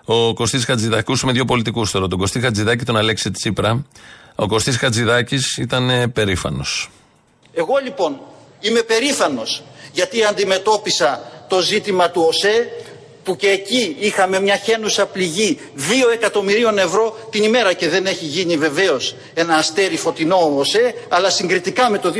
[0.05, 3.85] Ο Κωστής Χατζηδάκης, ακούσαμε δύο πολιτικούς τώρα, τον Κωστή Χατζηδάκη και τον Αλέξη Τσίπρα.
[4.35, 6.89] Ο Κωστής Χατζηδάκης ήταν περήφανος.
[7.53, 8.19] Εγώ λοιπόν
[8.59, 12.69] είμαι περήφανος γιατί αντιμετώπισα το ζήτημα του ΟΣΕ
[13.23, 15.81] που και εκεί είχαμε μια χένουσα πληγή 2
[16.13, 21.89] εκατομμυρίων ευρώ την ημέρα και δεν έχει γίνει βεβαίως ένα αστέρι φωτεινό ΟΣΕ αλλά συγκριτικά
[21.89, 22.19] με το 2009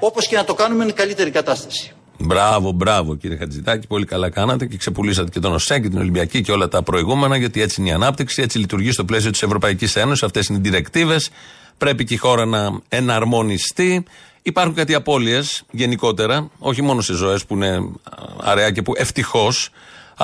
[0.00, 1.92] όπως και να το κάνουμε είναι καλύτερη κατάσταση.
[2.18, 6.42] Μπράβο, μπράβο κύριε Χατζηδάκη, πολύ καλά κάνατε και ξεπουλήσατε και τον ΟΣΕ και την Ολυμπιακή
[6.42, 9.96] και όλα τα προηγούμενα, γιατί έτσι είναι η ανάπτυξη, έτσι λειτουργεί στο πλαίσιο της Ευρωπαϊκής
[9.96, 10.22] Ένωσης.
[10.22, 11.30] Αυτές είναι οι διρεκτίβες.
[11.78, 14.04] Πρέπει και η χώρα να εναρμονιστεί.
[14.42, 17.78] Υπάρχουν κάτι απώλειες γενικότερα, όχι μόνο σε ζωές που είναι
[18.42, 19.70] αραιά και που ευτυχώς,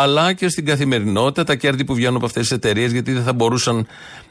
[0.01, 3.33] αλλά και στην καθημερινότητα, τα κέρδη που βγαίνουν από αυτές τις εταιρείες, γιατί δεν θα
[3.33, 3.87] μπορούσαν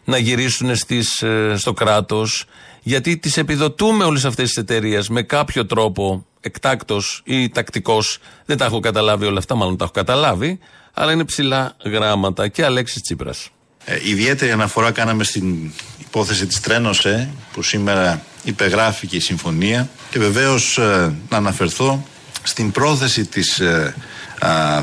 [0.05, 2.45] να γυρίσουν στις, ε, στο κράτος,
[2.81, 8.19] γιατί τις επιδοτούμε όλες αυτές τις εταιρείες με κάποιο τρόπο εκτάκτος ή τακτικός.
[8.45, 10.59] Δεν τα έχω καταλάβει όλα αυτά, μάλλον τα έχω καταλάβει,
[10.93, 12.47] αλλά είναι ψηλά γράμματα.
[12.47, 13.49] Και Αλέξης Τσίπρας.
[13.85, 20.77] Ε, ιδιαίτερη αναφορά κάναμε στην υπόθεση της Τρένωσε που σήμερα υπεγράφηκε η συμφωνία και βεβαίως
[20.77, 22.03] ε, να αναφερθώ
[22.43, 23.95] στην πρόθεση της ε,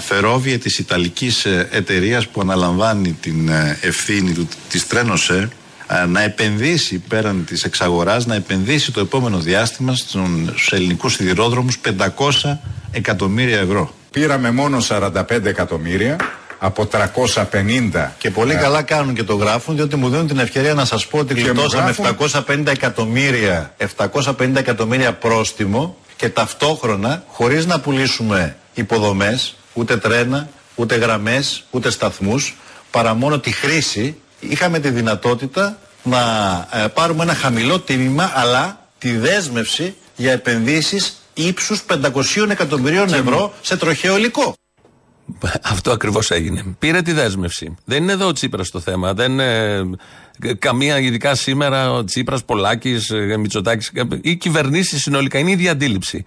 [0.00, 5.48] Φερόβια της Ιταλικής ε, εταιρείας που αναλαμβάνει την ε, ευθύνη του, της Τρένωσε
[6.08, 12.56] να επενδύσει πέραν της εξαγοράς, να επενδύσει το επόμενο διάστημα στους ελληνικούς σιδηρόδρομους 500
[12.90, 13.94] εκατομμύρια ευρώ.
[14.10, 16.16] Πήραμε μόνο 45 εκατομμύρια
[16.58, 18.12] από 350.
[18.18, 21.18] Και πολύ καλά κάνουν και το γράφουν, διότι μου δίνουν την ευκαιρία να σας πω
[21.18, 21.94] ότι γλιτώσαμε
[22.46, 31.64] 750 εκατομμύρια, 750 εκατομμύρια πρόστιμο και ταυτόχρονα, χωρίς να πουλήσουμε υποδομές, ούτε τρένα, ούτε γραμμές,
[31.70, 32.56] ούτε σταθμούς,
[32.90, 36.20] παρά μόνο τη χρήση, είχαμε τη δυνατότητα να
[36.72, 43.76] ε, πάρουμε ένα χαμηλό τίμημα, αλλά τη δέσμευση για επενδύσεις ύψους 500 εκατομμυρίων ευρώ σε
[43.76, 44.54] τροχαίο υλικό.
[45.72, 46.64] Αυτό ακριβώς έγινε.
[46.78, 47.74] Πήρε τη δέσμευση.
[47.84, 49.14] Δεν είναι εδώ ο Τσίπρας το θέμα.
[49.14, 49.84] Δεν είναι
[50.58, 53.92] καμία, ειδικά σήμερα, ο Τσίπρας, Πολάκης, ε, Μητσοτάκης.
[54.20, 56.24] Οι κυβερνήσεις συνολικά είναι η ίδια αντίληψη.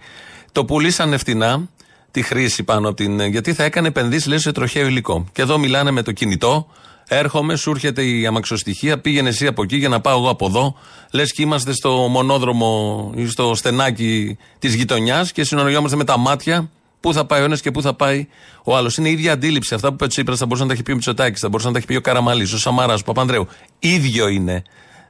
[0.52, 1.68] Το πουλήσανε φτηνά
[2.10, 3.20] τη χρήση πάνω από την.
[3.20, 5.24] Γιατί θα έκανε επενδύσεις, λέει, σε τροχαίο υλικό.
[5.32, 6.66] Και εδώ μιλάνε με το κινητό.
[7.10, 10.74] Έρχομαι, σου έρχεται η αμαξοστοιχεία, πήγαινε εσύ από εκεί για να πάω εγώ από εδώ.
[11.12, 16.70] Λες και είμαστε στο μονόδρομο ή στο στενάκι της γειτονιάς και συνολογιόμαστε με τα μάτια
[17.00, 18.26] πού θα πάει ο ένας και πού θα πάει
[18.64, 18.96] ο άλλος.
[18.96, 19.74] Είναι η ίδια αντίληψη.
[19.74, 21.66] Αυτά που είπε ο Τσίπρας θα μπορούσε να τα έχει πει ο Μητσοτάκης, θα μπορούσε
[21.66, 23.48] να τα έχει πει ο Καραμαλής, ο Σαμαράς, ο Παπανδρέου.
[23.78, 24.62] ίδιο είναι.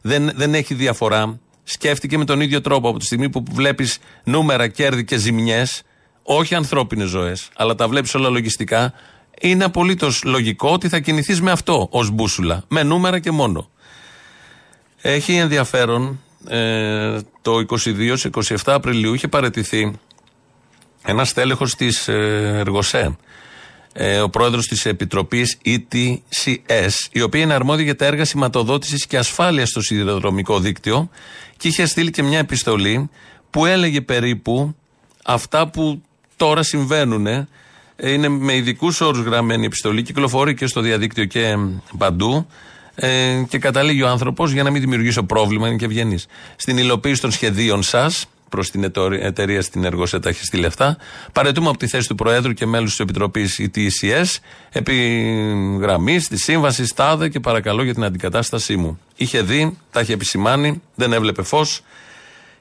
[0.03, 1.39] Δεν, δεν έχει διαφορά.
[1.65, 5.83] Σκέφτηκε με τον ίδιο τρόπο από τη στιγμή που βλέπεις νούμερα, κέρδη και ζημιές
[6.31, 8.93] όχι ανθρώπινες ζωές, αλλά τα βλέπεις όλα λογιστικά,
[9.41, 12.65] είναι απολύτως λογικό ότι θα κινηθείς με αυτό ως μπούσουλα.
[12.69, 13.71] Με νούμερα και μόνο.
[15.01, 19.93] Έχει ενδιαφέρον ε, το 22-27 Απριλίου είχε παρετηθεί
[21.05, 23.17] ένα τέλεχο της ε, Εργοσέ,
[23.93, 29.19] ε, ο πρόεδρος της Επιτροπής ETCS, η οποία είναι αρμόδια για τα έργα σηματοδότησης και
[29.19, 31.11] ασφάλειας στο σιδηροδρομικό δίκτυο
[31.57, 33.11] και είχε στείλει και μια επιστολή
[33.51, 34.77] που έλεγε περίπου
[35.25, 36.03] αυτά που
[36.39, 37.27] τώρα συμβαίνουν.
[37.27, 37.47] ε,
[37.97, 41.57] Είναι με ειδικούς όρους γραμμένη η επιστολή, κυκλοφορεί και στο διαδίκτυο και
[41.99, 42.47] παντού.
[42.95, 46.27] Ε, και καταλήγει ο άνθρωπος, για να μην δημιουργήσω πρόβλημα, είναι και ευγενής,
[46.57, 50.97] στην υλοποίηση των σχεδίων σας, προς την ετο- εταιρεία στην Εργοσέτα έχει στείλει αυτά.
[51.33, 54.37] Παρετούμε από τη θέση του Προέδρου και μέλους της Επιτροπής η TCS,
[54.73, 55.23] επί
[55.81, 58.99] γραμμής της σύμβασης ΤΑΔΕ και παρακαλώ για την αντικατάστασή μου.
[59.17, 61.81] Είχε δει, τα είχε επισημάνει, δεν έβλεπε φως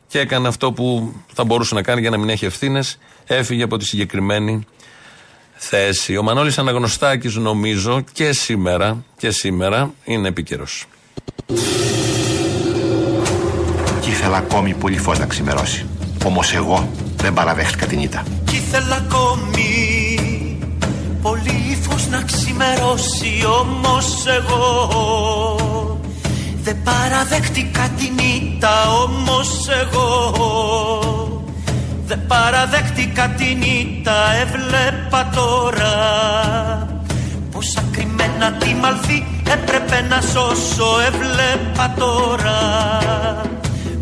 [0.08, 2.97] και έκανε αυτό που θα μπορούσε να κάνει για να μην έχει ευθύνες.
[3.26, 4.66] Έφυγε από τη συγκεκριμένη
[5.55, 6.18] θέση.
[6.18, 10.86] Ο Μανώλης Αναγνωστάκης νομίζω και σήμερα, και σήμερα είναι επίκαιρος.
[14.01, 15.86] Κι ήθελα ακόμη πολύ φως να ξημερώσει.
[16.26, 18.24] Όμως εγώ δεν παραδέχτηκα την ήττα.
[18.45, 19.97] Κι ήθελα ακόμη
[21.22, 25.57] πολύ φως να ξημερώσει όμως εγώ
[26.68, 30.07] δεν παραδέχτηκα την ήττα όμως εγώ.
[32.05, 35.93] Δεν παραδέχτηκα την ήττα έβλεπα τώρα
[37.51, 42.57] Πόσα κρυμμένα τη μαλφή έπρεπε να σώσω έβλεπα τώρα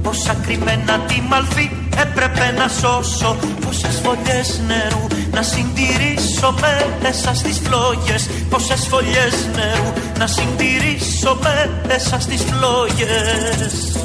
[0.06, 1.70] Πόσα κρυμμένα τη μαλφή
[2.02, 6.56] έπρεπε να σώσω Πόσες φωλιές νερού να συντηρήσω
[7.02, 11.40] μέσα στις φλόγες Πόσες φωλιές νερού να συντηρήσω
[11.88, 13.98] μέσα στις φλόγες.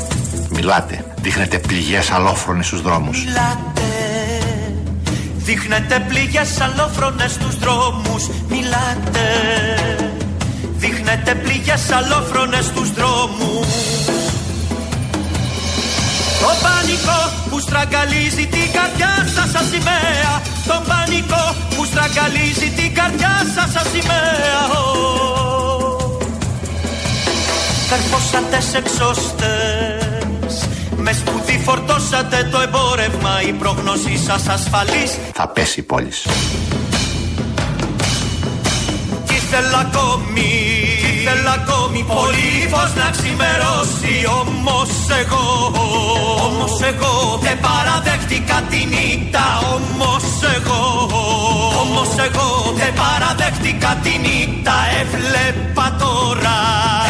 [0.49, 3.19] Μιλάτε, δείχνετε πληγές αλόφρονες στους δρόμους.
[3.25, 3.81] Μιλάτε
[5.37, 8.29] Δείχνετε πληγές αλόφρονες στους δρόμους.
[8.49, 9.27] Μιλάτε
[10.77, 14.20] Δείχνετε πληγές αλόφρονες στους δρόμους
[16.43, 17.21] Το πανικό
[17.51, 20.33] που στραγγαλίζει την καρδιά σας σαν σημαία
[20.67, 21.45] Το πανικό
[21.77, 24.85] που στραγγαλίζει την καρδιά σας σαν σημαία Ω.
[27.91, 35.83] Καρφώσατε σε εξώστες Μες σπουδή φορτώσατε το εμπόρευμα Η πρόγνωσή σας ασφαλής Θα πέσει η
[35.83, 36.13] πόλη.
[39.27, 40.51] Κι ήθελα ακόμη,
[41.31, 44.15] κι ήθελα ακόμη πολύ φως να ξημερώσει.
[44.41, 45.47] Όμως εγώ,
[46.47, 47.15] όμως εγώ
[47.45, 50.27] δεν παραδέχτηκα την ήττα Όμως
[50.57, 50.83] εγώ,
[51.83, 52.49] όμως εγώ
[52.81, 56.57] δεν παραδέχτηκα την ήττα Έβλεπα τώρα,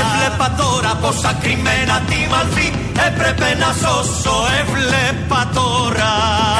[0.00, 2.68] έβλεπα τώρα πόσα κρυμμένα τη μαλφή
[3.06, 4.36] έπρεπε να σώσω.
[4.60, 6.12] Έβλεπα τώρα,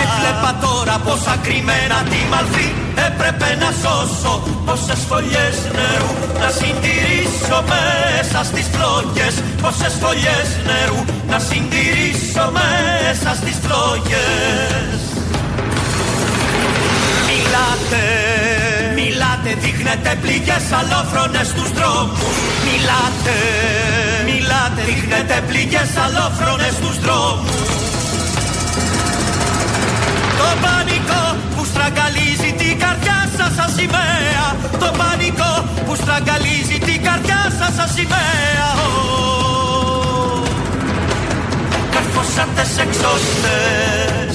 [0.05, 0.51] έβλεπα
[0.91, 2.69] τώρα πόσα κρυμμένα τη μαλφή
[3.07, 4.35] έπρεπε να σώσω
[4.67, 6.13] Πόσες φωλιές νερού
[6.43, 15.01] να συντηρήσω μέσα στις φλόγες Πόσες φωλιές νερού να συντηρήσω μέσα στις φλόγες
[17.29, 18.05] Μιλάτε,
[18.99, 22.37] μιλάτε, δείχνετε πληγές αλόφρονες στους δρόμους.
[22.67, 23.37] Μιλάτε,
[24.29, 27.80] μιλάτε, δείχνετε πληγές αλόφρονες στους δρόμους
[30.41, 31.23] Το πανικό
[31.55, 34.47] που στραγγαλίζει την καρδιά σας σαν σημαία
[34.83, 35.53] Το πανικό
[35.87, 39.31] που στραγγαλίζει την καρδιά σας σαν σημαία Ω.
[41.95, 44.35] Καρφώσατε σε εξώστες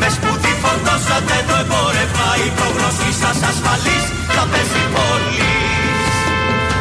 [0.00, 2.28] Με σπουδή φορτώσατε το εμπόρευμα.
[2.46, 4.04] Η πρόγνωσή σας ασφαλής
[4.34, 6.14] θα πέσει πόλης.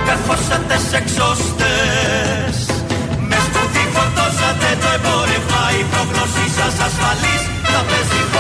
[0.07, 2.55] Καρφώσατε σε εξώστες
[3.29, 5.63] Με σπουδή φορτώσατε το εμπόρευμα.
[5.81, 8.36] Η πρόγνωσή σας ασφαλής θα πέσει πόλης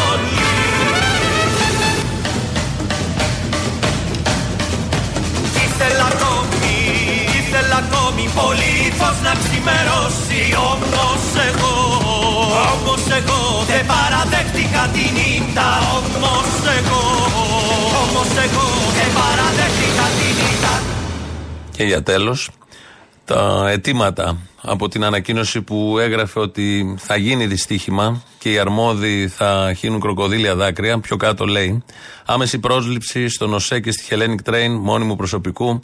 [8.37, 11.75] ακόμη πολύ φως να ξημερώσει Όμως εγώ,
[12.73, 17.01] όμως εγώ δεν παραδέχτηκα την ήττα Όμως εγώ,
[18.03, 18.65] όμως εγώ
[18.97, 20.73] δεν παραδέχτηκα την ήττα
[21.71, 22.49] Και για τέλος,
[23.25, 24.37] τα αιτήματα
[24.69, 30.55] από την ανακοίνωση που έγραφε ότι θα γίνει δυστύχημα και οι αρμόδιοι θα χύνουν κροκοδίλια
[30.55, 30.99] δάκρυα.
[30.99, 31.83] Πιο κάτω λέει:
[32.25, 35.79] Άμεση πρόσληψη στον ΟΣΕ και στη Hellenic Train μόνιμου προσωπικού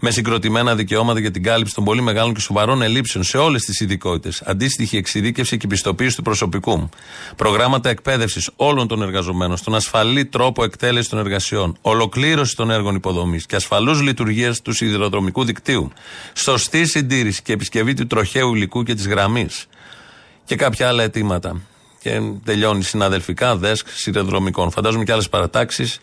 [0.00, 3.80] με συγκροτημένα δικαιώματα για την κάλυψη των πολύ μεγάλων και σοβαρών ελλείψεων σε όλες τις
[3.80, 4.42] ειδικότητες.
[4.44, 6.88] Αντίστοιχη εξειδίκευση και πιστοποίηση του προσωπικού.
[7.36, 11.76] Προγράμματα εκπαίδευσης όλων των εργαζομένων στον ασφαλή τρόπο εκτέλεσης των εργασιών.
[11.80, 15.90] Ολοκλήρωση των έργων υποδομής και ασφαλούς λειτουργίας του σιδηροδρομικού δικτύου.
[16.32, 19.66] Σωστή συντήρηση και επισκευή του τροχαίου υλικού και της γραμμής.
[20.44, 21.60] Και κάποια άλλα αιτήματα.
[22.00, 24.70] Και τελειώνει συναδελφικά, δέσκ σιδηροδρομικών.
[24.70, 26.00] Φαντάζομαι και άλλες παρατάξεις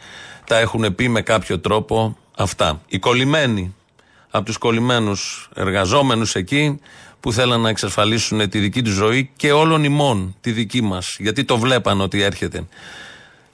[0.47, 2.81] τα έχουν πει με κάποιο τρόπο αυτά.
[2.87, 3.75] Οι κολλημένοι
[4.29, 6.79] από τους κολλημένους εργαζόμενους εκεί
[7.19, 11.43] που θέλαν να εξασφαλίσουν τη δική τους ζωή και όλων ημών τη δική μας γιατί
[11.43, 12.67] το βλέπαν ότι έρχεται.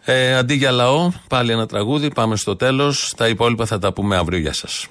[0.04, 3.14] Ε, αντί για λαό, πάλι ένα τραγούδι, πάμε στο τέλος.
[3.18, 4.40] Τα υπόλοιπα θα τα πούμε αύριο.
[4.40, 4.88] Γεια σας.